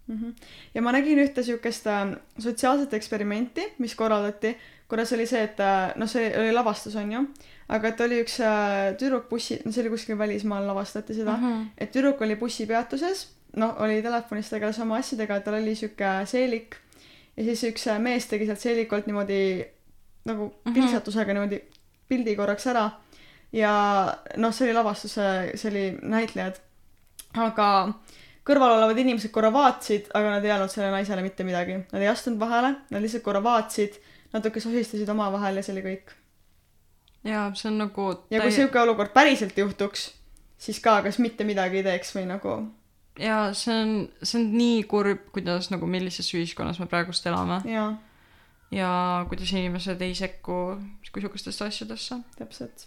[0.07, 0.19] mm.
[0.19, 0.35] -hmm.
[0.75, 4.57] ja ma nägin ühte siukest äh, sotsiaalset eksperimenti, mis korraldati,
[4.89, 7.27] kuidas oli see, et äh, noh, see oli lavastus, on ju,
[7.69, 11.43] aga et oli üks äh, tüdruk bussi, no see oli kuskil välismaal lavastati seda mm,
[11.43, 11.67] -hmm.
[11.79, 16.77] et tüdruk oli bussipeatuses noh, oli telefonis, tegeles oma asjadega, tal oli sihuke seelik
[17.37, 19.65] ja siis üks mees tegi sealt seelikult niimoodi
[20.29, 20.75] nagu mhm.
[20.75, 21.63] piltsatusega niimoodi
[22.13, 22.85] pildi korraks ära
[23.53, 23.73] ja
[24.37, 25.85] noh, see oli lavastus, see oli
[26.15, 26.61] näitlejad.
[27.41, 27.69] aga
[28.47, 31.79] kõrval olevad inimesed korra vaatasid, aga nad ei öelnud sellele naisele mitte midagi.
[31.93, 34.01] Nad ei astunud vahele, nad lihtsalt korra vaatasid,
[34.35, 36.19] natuke sohistasid omavahel ja see oli kõik.
[37.25, 40.11] jaa, see on nagu ja kui sihuke olukord päriselt juhtuks,
[40.59, 42.57] siis ka kas mitte midagi ei teeks või nagu
[43.21, 43.93] ja see on,
[44.23, 47.61] see on nii kurb, kuidas nagu millises ühiskonnas me praegust elame.
[48.73, 48.91] Ja
[49.29, 50.59] kuidas inimesed ei sekku
[51.07, 52.17] sihukestesse asjadesse.
[52.39, 52.87] täpselt.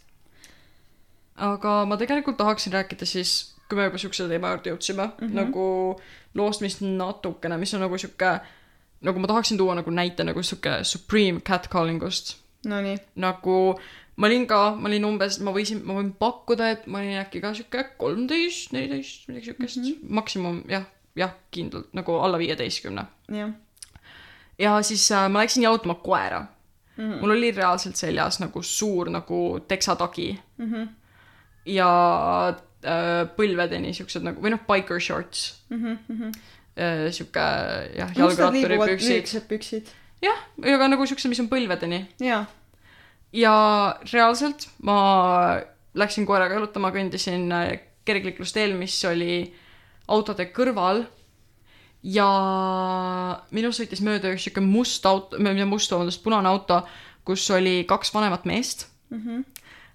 [1.36, 5.36] aga ma tegelikult tahaksin rääkida siis, kui me juba siukse teema juurde jõudsime mm, -hmm.
[5.36, 5.66] nagu
[6.36, 8.40] loost, mis natukene, mis on nagu sihuke,
[9.02, 12.38] nagu ma tahaksin tuua nagu näite nagu sihuke supreme catcalling ust.
[12.66, 12.98] Nonii.
[13.16, 13.80] nagu
[14.16, 17.42] ma olin ka, ma olin umbes, ma võisin, ma võin pakkuda, et ma olin äkki
[17.44, 20.10] ka sihuke kolmteist, neliteist, midagi siukest mm, -hmm.
[20.10, 23.06] maksimum jah, jah, kindlalt nagu alla viieteistkümne.
[23.30, 23.54] jah.
[24.60, 27.04] Ja siis äh, ma läksin jalutama koera mm.
[27.04, 27.22] -hmm.
[27.22, 30.74] mul oli reaalselt seljas nagu suur nagu teksatagi mm.
[30.74, 30.88] -hmm.
[31.66, 31.92] ja
[32.86, 35.98] äh, põlvedeni siuksed nagu, või noh, biker shorts mm.
[36.10, 36.36] -hmm.
[36.76, 37.40] Äh, sihuke
[37.96, 39.48] jah, jalgratturi püksid.
[39.48, 39.88] püksid.
[40.22, 40.40] jah,
[40.74, 42.06] aga nagu siuksed, mis on põlvedeni.
[42.20, 42.46] jaa
[43.36, 43.56] ja
[44.14, 45.60] reaalselt ma
[45.96, 49.40] läksin koeraga jalutama, kõndisin äh, kergliiklusteel, mis oli
[50.12, 51.06] autode kõrval
[52.06, 52.30] ja
[53.56, 56.82] minust sõitis mööda üks siuke must auto, mitte must, vabandust, punane auto,
[57.26, 59.22] kus oli kaks vanemat meest mm.
[59.22, 59.46] -hmm.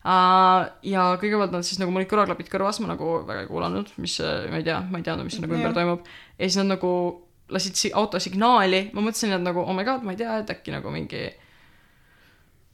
[0.00, 3.90] Uh, ja kõigepealt nad siis nagu, mul olid kõrvaklapid kõrvas, ma nagu väga ei kuulanud,
[4.00, 4.14] mis,
[4.48, 6.06] ma ei tea, ma ei teadnud, mis nagu ümber toimub.
[6.38, 6.92] ja siis nad nagu
[7.52, 10.54] lasid si auto signaali, ma mõtlesin, et nagu oh my god, ma ei tea, et
[10.54, 11.20] äkki nagu mingi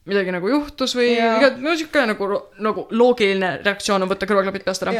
[0.06, 2.28] midagi nagu juhtus või iga- no siuke nagu
[2.62, 4.94] nagu loogiline reaktsioon on võtta kõrvaklapid peast ära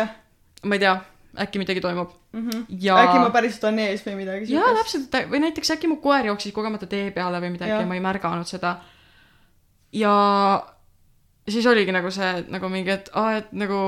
[0.67, 0.97] ma ei tea
[1.43, 2.13] äkki midagi toimub.
[2.33, 2.65] Mm -hmm.
[2.81, 5.13] ja äkki ma päriselt olen ees või midagi jaa täpselt.
[5.31, 7.81] Või näiteks äkki mu koer jooksis kogemata tee peale või midagi Jah.
[7.81, 8.77] ja ma ei märganud seda.
[9.93, 10.13] Ja
[11.49, 13.79] siis oligi nagu see nagu mingi et aa et nagu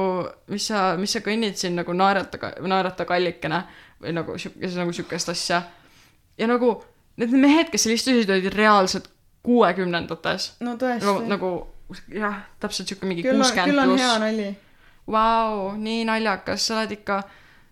[0.47, 3.65] mis sa mis sa kõnnid siin nagu naerata naerata kallikene
[4.03, 5.63] või nagu siuke nagu siukest asja.
[6.39, 6.85] Ja nagu
[7.17, 9.11] need mehed kes seal istusid olid reaalselt
[9.43, 10.53] kuuekümnendates.
[10.61, 11.29] No nagu tõesti.
[11.29, 11.53] Nagu
[12.13, 14.03] jah täpselt siuke mingi küll on küll kuuskümmend on pluss.
[14.03, 14.57] hea nali
[15.09, 17.23] Vau, nii naljakas, sa oled ikka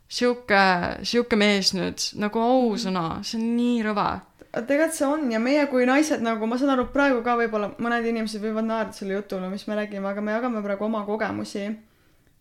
[0.09, 0.62] sihuke,
[1.07, 4.09] sihuke mees nüüd, nagu ausõna, see on nii rõve.
[4.57, 8.07] tegelikult see on ja meie kui naised nagu ma saan aru praegu ka võib-olla mõned
[8.09, 11.66] inimesed võivad naerda selle jutule mis me räägime aga me jagame praegu oma kogemusi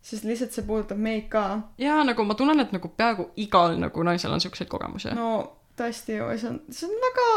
[0.06, 1.44] sest lihtsalt see puudutab meid ka
[1.82, 5.32] jaa, nagu ma tunnen, et nagu peaaegu igal nagu naisel on siukseid kogemusi no..
[5.76, 7.28] tõesti ju see on see on väga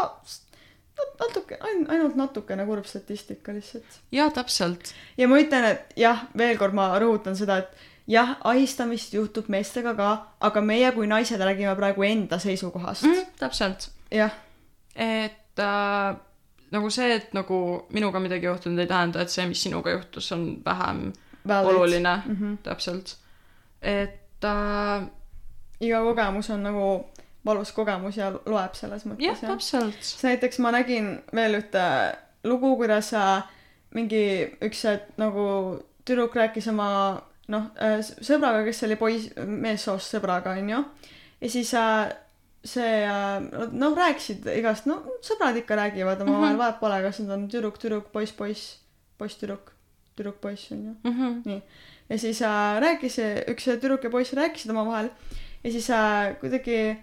[1.20, 4.94] natuke ain- ainult natukene kurb statistika lihtsalt jaa, täpselt.
[5.16, 9.94] ja ma ütlen et jah veel kord ma rõhutan seda et jah ahistamist juhtub meestega
[9.94, 13.34] ka aga meie kui naised räägime praegu enda seisukohast mm,.
[13.38, 13.90] täpselt.
[14.10, 14.32] jah
[14.98, 16.16] et äh,
[16.74, 17.58] nagu see, et nagu
[17.94, 21.12] minuga midagi juhtunud ei tähenda, et see, mis sinuga juhtus, on vähem
[21.48, 21.70] Valid.
[21.70, 22.56] oluline mm -hmm.
[22.62, 23.16] täpselt.
[23.82, 25.08] et äh,
[25.80, 27.06] iga kogemus on nagu
[27.48, 29.96] valus kogemus ja loeb selles mõttes jah, täpselt.
[30.04, 31.84] siis näiteks ma nägin veel ühte
[32.44, 33.10] lugu kuidas
[33.96, 34.22] mingi
[34.64, 34.84] üks
[35.20, 35.44] nagu
[36.04, 36.88] tüdruk rääkis oma
[37.48, 40.82] noh äh, sõbraga kes oli poiss meessoost sõbraga onju
[41.40, 42.10] ja siis äh,
[42.68, 43.40] see äh,
[43.72, 46.60] noh rääkisid igast no sõbrad ikka räägivad omavahel Mhm.
[46.60, 48.76] vahet pole kas nad on tüdruk tüdruk poiss poiss
[49.18, 49.72] poiss tüdruk
[50.18, 51.60] tüdruk poiss onju Mhm.
[52.08, 52.40] ja siis
[52.84, 53.18] rääkis
[53.48, 55.08] üks tüdruk ja poiss rääkisid omavahel
[55.64, 55.88] ja siis
[56.40, 56.98] kuidagi äh,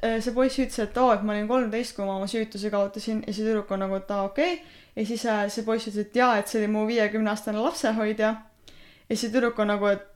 [0.00, 3.34] see poiss ütles et oo et ma olin kolmteist kui ma oma süütuse kaotasin ja
[3.36, 4.54] see tüdruk on nagu et aa okei.
[4.54, 4.76] Okay.
[4.96, 8.34] ja siis äh, see poiss ütles et jaa et see oli mu viiekümne aastane lapsehoidja.
[9.10, 10.06] Ja see tüdruk on nagu et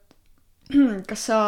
[1.10, 1.38] kas sa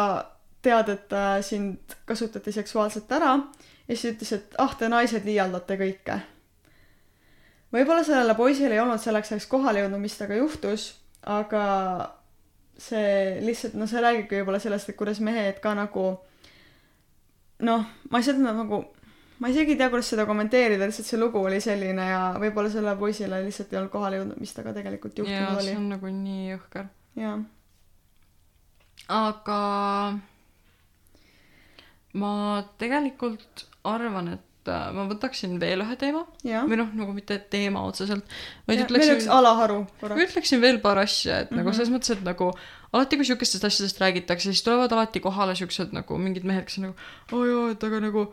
[0.61, 3.39] tead et äh, sind kasutati seksuaalselt ära?
[3.87, 6.21] Ja siis ütles et ah te naised liialdate kõike.
[7.73, 10.93] Võib-olla sellele poisile ei olnud selleks ajaks kohale jõudnud mis temaga juhtus
[11.27, 11.63] aga
[12.77, 16.05] see lihtsalt no see räägibki võib-olla sellest et kuidas mehed ka nagu
[17.65, 18.83] noh ma ei saa nagu
[19.39, 22.97] ma isegi ei tea kuidas seda kommenteerida lihtsalt see lugu oli selline ja võib-olla sellele
[22.99, 26.49] poisile lihtsalt ei olnud kohale jõudnud mis temaga tegelikult juhtunud see oli on nagu nii
[26.53, 26.89] jõhker.
[27.17, 27.37] jaa
[29.07, 29.61] aga
[32.17, 32.33] ma
[32.81, 37.83] tegelikult arvan, et äh, ma võtaksin veel ühe teema jah või noh, nagu mitte teema
[37.87, 38.25] otseselt,
[38.67, 41.61] vaid Ja meil üks ütleksin, alaharu ma korraks ütleksin veel paar asja, et mm -hmm.
[41.61, 41.77] nagu Mhm.
[41.77, 42.51] selles mõttes, et nagu
[42.93, 46.89] alati, kui siukestest asjadest räägitakse, siis tulevad alati kohale siuksed nagu mingid mehed, kes on
[46.89, 46.95] nagu
[47.31, 48.27] aa jaa, et aga nagu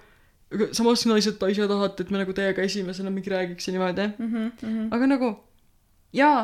[0.72, 4.08] samas naised ise tahate, et me nagu teiega esimesena mingi räägiks ja niimoodi.
[4.18, 4.92] Mhm, mhm.
[4.94, 5.30] aga nagu
[6.14, 6.42] jaa,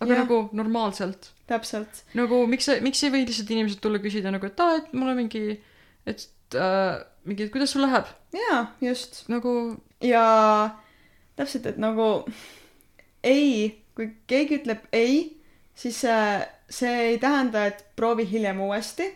[0.00, 0.22] aga ja.
[0.24, 1.32] nagu normaalselt.
[1.46, 5.12] täpselt nagu miks, miks ei või lihtsalt inimesed tulla küsida nagu, et aa, et mul
[5.12, 5.60] on mingi,
[6.06, 10.26] et äh, mingi, et kuidas sul läheb, jaa just nagu ja
[11.36, 12.24] täpselt et nagu
[13.24, 15.18] ei kui keegi ütleb ei
[15.76, 16.20] siis see
[16.70, 19.08] see ei tähenda et proovi hiljem uuesti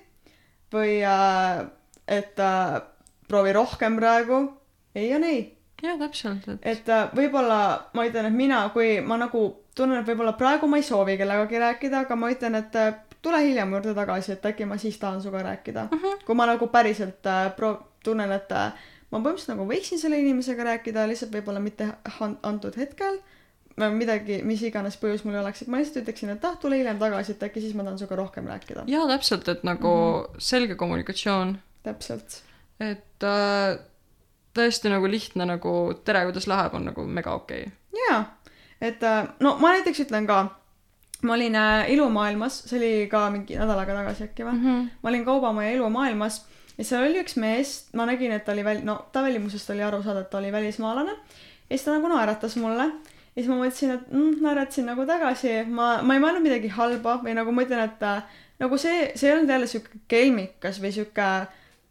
[0.73, 1.65] või äh,
[2.09, 2.81] et äh,
[3.29, 4.43] proovi rohkem praegu
[4.95, 5.43] ei on ei
[5.83, 7.61] jaa, täpselt, et et äh, võib-olla
[7.95, 9.45] ma ütlen et mina kui ma nagu
[9.77, 13.43] tunnen et võib-olla praegu ma ei soovi kellegagi rääkida aga ma ütlen et äh, tule
[13.45, 15.99] hiljem juurde tagasi et äkki ma siis tahan sinuga rääkida mm.
[15.99, 16.25] -hmm.
[16.27, 18.53] kui ma nagu päriselt äh, pro- tunnen et
[19.11, 21.89] ma põhimõtteliselt nagu võiksin selle inimesega rääkida lihtsalt võib-olla mitte
[22.43, 23.21] antud hetkel
[23.89, 27.35] midagi mis iganes põhjus mul oleks et ma lihtsalt ütleksin et ah tule hiljem tagasi
[27.35, 30.47] et äkki siis ma tahan sinuga rohkem rääkida jaa, täpselt, et nagu mm -hmm.
[30.51, 32.43] selge kommunikatsioon, täpselt
[32.81, 33.79] et äh,
[34.55, 35.75] tõesti nagu lihtne nagu
[36.05, 38.05] tere, kuidas läheb, on nagu mega okei okay..
[38.09, 38.25] jaa
[38.81, 40.47] et äh, no ma näiteks ütlen ka
[41.23, 44.89] ma olin äh, ilumaailmas see oli ka mingi nädal aega tagasi äkki või Mm -hmm.
[45.03, 46.47] ma olin Kaubamaja ilumaailmas
[46.81, 49.85] ja seal oli üks mees ma nägin et ta oli väl- no ta välimusest oli
[49.85, 51.13] aru saada et ta oli välismaalane.
[51.69, 52.89] Ja siis ta nagu naeratas mulle.
[53.37, 55.53] Ja siis ma mõtlesin et mm, naeratasin nagu tagasi.
[55.69, 58.05] Ma ma ei mõelnud midagi halba või nagu ma ütlen et
[58.61, 61.31] nagu see see ei olnud jälle sihuke kelmikas või sihuke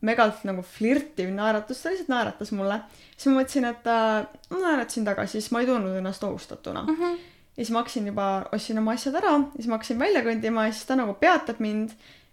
[0.01, 2.81] megalt nagu flirtiv naeratus ta lihtsalt naeratas mulle.
[3.15, 6.83] Siis ma mõtlesin et äh, ma naeratasin tagasi siis ma ei tundnud ennast ohustatuna.
[6.87, 7.17] Mm -hmm.
[7.57, 10.71] ja siis ma hakkasin juba, ostsin oma asjad ära siis ma hakkasin välja kõndima ja
[10.71, 11.91] siis ta nagu peatab mind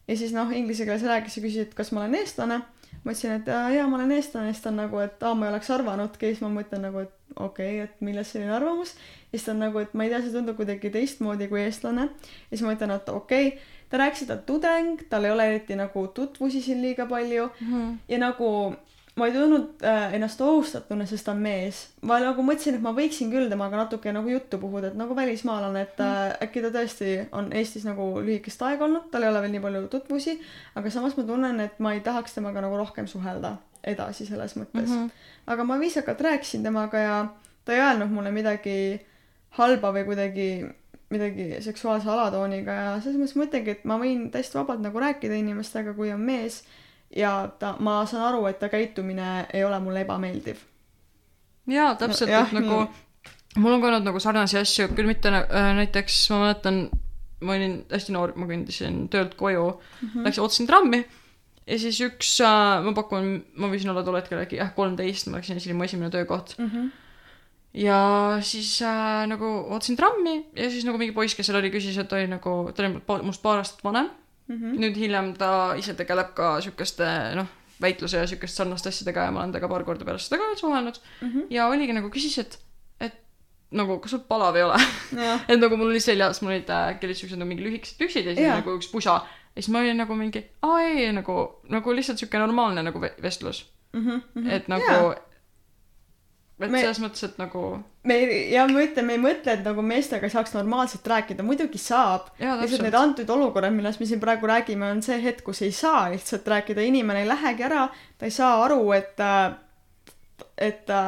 [0.08, 2.60] ja siis noh, inglise keeles rääkis ja küsis, et kas ma olen eestlane.
[3.04, 5.46] ma ütlesin, et aa, jaa, ma olen eestlane siis ta on nagu, et aa, ma
[5.46, 8.94] ei oleks arvanudki siis ma mõtlen nagu, et okei okay,, et millest selline arvamus.
[9.30, 12.08] siis ta on nagu, et ma ei tea, see tundub kuidagi teistmoodi kui eestlane.
[12.10, 15.34] ja siis ma ütlen, et okei okay., ta rääkis, et ta on tudeng, tal ei
[15.34, 17.96] ole eriti nagu tutvusi siin liiga palju Mm -hmm.
[18.08, 18.76] ja nagu
[19.16, 21.78] ma ei tundnud äh, ennast ohustatuna, sest ta on mees.
[22.04, 25.86] ma nagu mõtlesin, et ma võiksin küll temaga natuke nagu juttu puhuda, et nagu välismaalane,
[25.88, 29.56] et äh, äkki ta tõesti on Eestis nagu lühikest aega olnud, tal ei ole veel
[29.56, 30.36] nii palju tutvusi,
[30.76, 33.56] aga samas ma tunnen, et ma ei tahaks temaga nagu rohkem suhelda
[33.86, 34.94] edasi selles mõttes mm.
[34.96, 35.26] -hmm.
[35.52, 37.18] aga ma viisakalt rääkisin temaga ja
[37.64, 39.00] ta ei öelnud mulle midagi
[39.56, 40.48] halba või kuidagi
[41.10, 45.38] midagi seksuaalse alatooniga ja selles mõttes ma ütlengi, et ma võin täiesti vabalt nagu rääkida
[45.38, 46.64] inimestega, kui on mees
[47.16, 50.60] ja ta, ma saan aru, et ta käitumine ei ole mulle ebameeldiv.
[51.66, 52.86] jaa, täpselt, Jah, et nagu
[53.56, 56.82] mul on ka olnud nagu sarnaseid asju, küll mitte äh, näiteks ma mäletan,
[57.40, 60.28] ma olin hästi noor, ma kõndisin töölt koju mm, -hmm.
[60.28, 61.02] läksin, ootasin trammi
[61.66, 65.40] ja siis üks äh,, ma pakun, ma võisin olla tol hetkel äkki jah, kolmteist, ma
[65.40, 66.54] läksin, see oli mu esimene töökoht.
[66.58, 66.70] mm.
[66.70, 66.92] -hmm.
[67.86, 67.98] ja
[68.40, 72.12] siis äh, nagu ootasin trammi ja siis nagu mingi poiss, kes seal oli, küsis, et
[72.12, 74.80] oli nagu, ta oli must paar aastat vanem Mm -hmm.
[74.80, 77.46] nüüd hiljem ta ise tegeleb ka siukeste noh,
[77.82, 81.00] väitluse ja siukeste sarnaste asjadega ja ma olen temaga paar korda pärast seda ka suhelnud
[81.20, 81.46] Mm -hmm.
[81.50, 82.58] ja oligi nagu küsis, et,
[83.00, 83.12] et
[83.70, 84.76] nagu kas sul palav ei ole
[85.48, 88.26] et nagu mul oli seljas, mul olid äh, äkki olid siuksed nagu mingi lühikesed püksid
[88.26, 88.56] ja siis Jaa.
[88.60, 89.10] nagu üks pusa
[89.56, 93.16] ja siis ma olin nagu mingi aa ei nagu nagu lihtsalt siuke normaalne nagu ve-
[93.22, 94.06] vestlus mm.
[94.06, 94.50] -hmm.
[94.50, 95.16] et nagu Jaa.
[96.60, 97.62] Et Me- selles mõttes, et nagu
[98.08, 101.78] me ei, ja ma ütlen, me ei mõtle, et nagu meestega saaks normaalselt rääkida, muidugi
[101.78, 102.30] saab.
[102.62, 106.06] lihtsalt need antud olukorrad, millest me siin praegu räägime, on see hetk, kus ei saa
[106.14, 107.88] lihtsalt rääkida, inimene ei lähegi ära,
[108.18, 109.20] ta ei saa aru, et,
[110.58, 111.02] et ta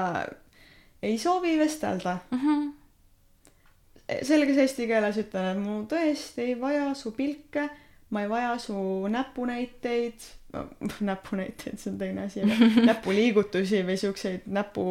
[1.02, 2.18] ei soovi vestelda.
[2.30, 2.68] Mhm.
[4.24, 7.68] selges eesti keeles ütlen, et mul tõesti ei vaja su pilke,
[8.10, 8.74] ma ei vaja su
[9.12, 10.20] näpunäiteid,
[11.10, 14.84] näpunäiteid, see on teine asi, aga näpuliigutusi või siukseid näpu,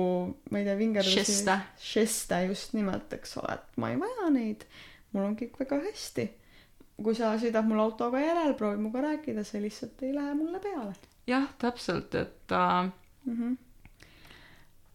[0.51, 1.23] ma ei tea, vingerdusi.
[1.91, 2.41] Žeste.
[2.47, 4.67] just nimelt, eks ole, et ma ei vaja neid.
[5.11, 6.29] mul on kõik väga hästi.
[7.03, 10.93] kui sa sõidad mul autoga järel, proovi minuga rääkida, see lihtsalt ei lähe mulle peale
[11.27, 12.91] jah täpselt et äh,
[13.25, 13.33] mm.
[13.33, 13.57] -hmm.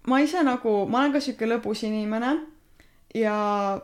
[0.06, 2.46] ma ise nagu, ma olen ka sihuke lõbus inimene
[3.14, 3.80] ja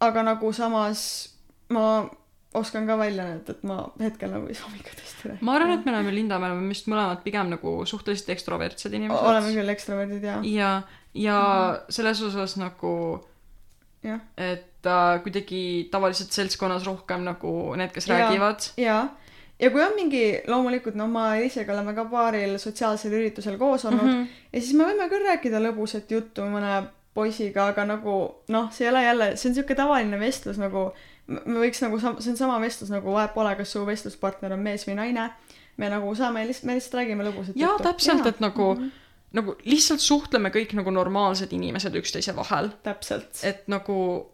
[0.00, 1.34] aga nagu samas
[1.68, 2.10] ma
[2.54, 5.38] oskan ka välja näidata, et ma hetkel nagu ei soovi ka rääkida.
[5.44, 9.30] ma arvan, et me oleme Linda, me oleme vist mõlemad pigem nagu suhteliselt ekstrovertsed inimesed
[9.32, 10.72] oleme küll ekstroverdid ja, ja,
[11.14, 12.90] ja mm selles osas nagu,
[14.04, 18.18] jah, et äh, kuidagi tavaliselt seltskonnas rohkem nagu need, kes Jaa.
[18.18, 18.70] räägivad.
[18.80, 18.98] ja,
[19.60, 24.04] ja kui on mingi, loomulikult no ma isegi oleme ka paaril sotsiaalsel üritusel koos olnud
[24.04, 24.22] mm.
[24.22, 24.46] -hmm.
[24.52, 28.16] ja siis me võime küll rääkida lõbusat juttu mõne poisiga, aga nagu
[28.54, 30.92] noh, see ei ole jälle, see on siuke tavaline vestlus nagu
[31.28, 34.64] me võiks nagu sam-, see on sama vestlus nagu vahet pole, kas su vestluspartner on
[34.64, 35.28] mees või naine.
[35.76, 38.80] me nagu saame lihtsalt, me lihtsalt räägime lõbusat jaa, täpselt, et nagu mm.
[38.80, 39.04] -hmm.
[39.38, 42.72] nagu lihtsalt suhtleme kõik nagu normaalsed inimesed üksteise vahel.
[42.82, 43.40] täpselt.
[43.42, 44.30] et nagu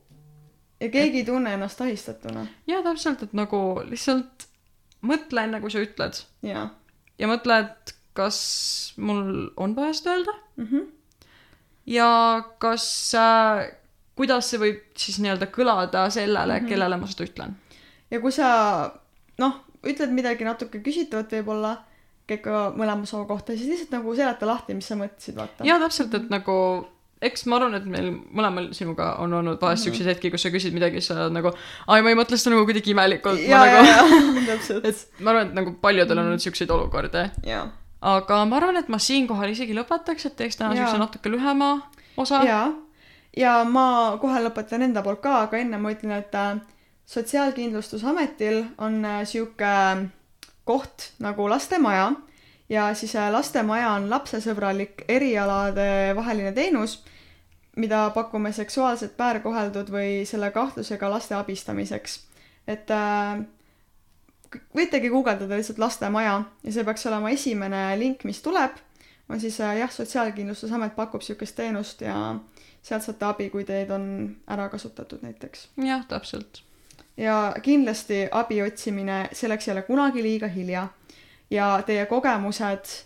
[0.81, 2.47] ja keegi ei tunne ennast ahistatuna.
[2.67, 4.49] jaa, täpselt, et nagu lihtsalt
[5.03, 6.25] mõtle enne, kui sa ütled.
[6.43, 6.71] jaa
[7.21, 8.39] ja mõtle, et kas
[9.03, 10.67] mul on vaja seda öelda mm.
[10.67, 10.85] -hmm.
[11.87, 12.11] ja
[12.59, 13.71] kas äh,,
[14.17, 16.65] kuidas see võib siis nii-öelda kõlada sellele mm, Mhm.
[16.65, 16.69] -hmm.
[16.69, 17.55] kellele ma seda ütlen.
[18.11, 18.93] ja kui sa
[19.39, 21.77] noh, ütled midagi natuke küsitavat võib-olla
[22.27, 25.65] ka mõlema soo kohta, siis lihtsalt nagu seleta lahti, mis sa mõtlesid, vaata.
[25.65, 26.87] jaa, täpselt, et nagu
[27.25, 29.93] eks ma arvan, et meil mõlemal sinuga on olnud vahest Mhm.
[29.95, 31.53] siukseid hetki, kus sa küsid midagi, siis sa oled nagu,
[31.89, 33.41] ai, ma ei mõtle seda nagu kuidagi imelikult.
[33.49, 33.77] Nagu,
[34.89, 37.25] et ma arvan, et nagu paljudel on olnud siukseid olukordi.
[38.03, 41.83] aga ma arvan, et ma siinkohal isegi lõpetaks, et teeks täna siukse natuke lühema
[42.17, 42.43] osa.
[42.45, 42.73] jaa.
[43.37, 46.57] Ja ma kohe lõpetan enda poolt ka, aga enne ma ütlen, et äh,
[47.05, 49.73] Sotsiaalkindlustusametil on äh, sihuke
[50.65, 52.13] koht nagu lastemaja
[52.69, 57.03] ja siis äh, lastemaja on lapsesõbralik erialade vaheline teenus,
[57.77, 62.21] mida pakume seksuaalselt väärkoheldud või selle kahtlusega laste abistamiseks.
[62.67, 63.45] et äh,
[64.77, 68.79] võitegi guugeldada lihtsalt lastemaja ja see peaks olema esimene link, mis tuleb.
[69.29, 72.37] on siis äh, jah, Sotsiaalkindlustusamet pakub niisugust teenust ja
[72.85, 74.07] sealt saate abi, kui teid on
[74.51, 75.69] ära kasutatud näiteks.
[75.85, 76.63] jah, täpselt.
[77.17, 80.89] ja kindlasti abi otsimine, selleks ei ole kunagi liiga hilja.
[81.51, 82.97] ja teie kogemused,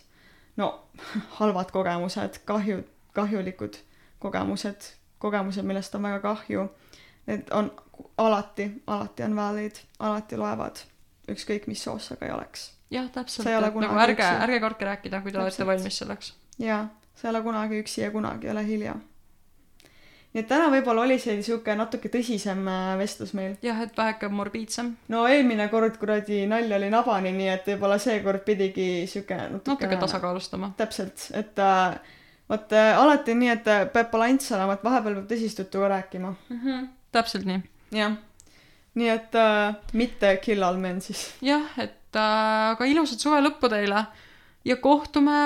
[0.57, 0.89] no
[1.39, 3.79] halvad kogemused, kahju, kahjulikud
[4.19, 6.69] kogemused, kogemused, millest on väga kahju,
[7.27, 7.71] need on
[8.19, 10.83] alati, alati on valid, alati loevad,
[11.31, 12.73] ükskõik mis soos sa ka ei oleks.
[12.91, 16.35] jah, täpselt, et nagu ärge, ärge kartke rääkida, kui te olete valmis selleks.
[16.59, 18.97] jaa, sa ei ole kunagi üksi ja kunagi ei ole hilja.
[20.39, 23.57] Nii et täna võib-olla oli see sihuke natuke tõsisem äh, vestlus meil.
[23.65, 28.45] jah, et väheke morbiidsem, no eelmine kord kuradi nalja oli nabani, nii et võib-olla seekord
[28.47, 30.71] pidigi sihuke natuke natuke tasakaalustama.
[30.79, 31.99] täpselt, et äh,
[32.51, 35.91] vot äh, alati on nii, et peab balanss olema, et vahepeal peab tõsist juttu ka
[35.97, 36.33] rääkima.
[37.19, 37.65] täpselt nii.
[37.99, 38.15] jah.
[38.95, 41.33] nii et äh, mitte kill all men siis.
[41.43, 44.07] jah, et äh, aga ilusat suve lõppu teile
[44.69, 45.41] ja kohtume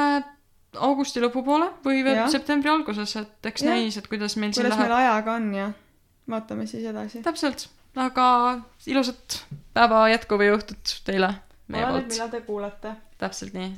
[0.81, 3.75] augusti lõpupoole või veel septembri alguses, et eks Jah.
[3.77, 5.07] näis, et kuidas meil siin kuidas meil läheb.
[5.07, 5.71] ajaga on ja
[6.31, 7.23] vaatame siis edasi.
[7.23, 8.27] täpselt, aga
[8.87, 9.43] ilusat
[9.75, 11.35] päeva jätku või õhtut teile
[11.69, 12.09] meie poolt.
[12.09, 12.95] millal te kuulate.
[13.21, 13.73] täpselt nii.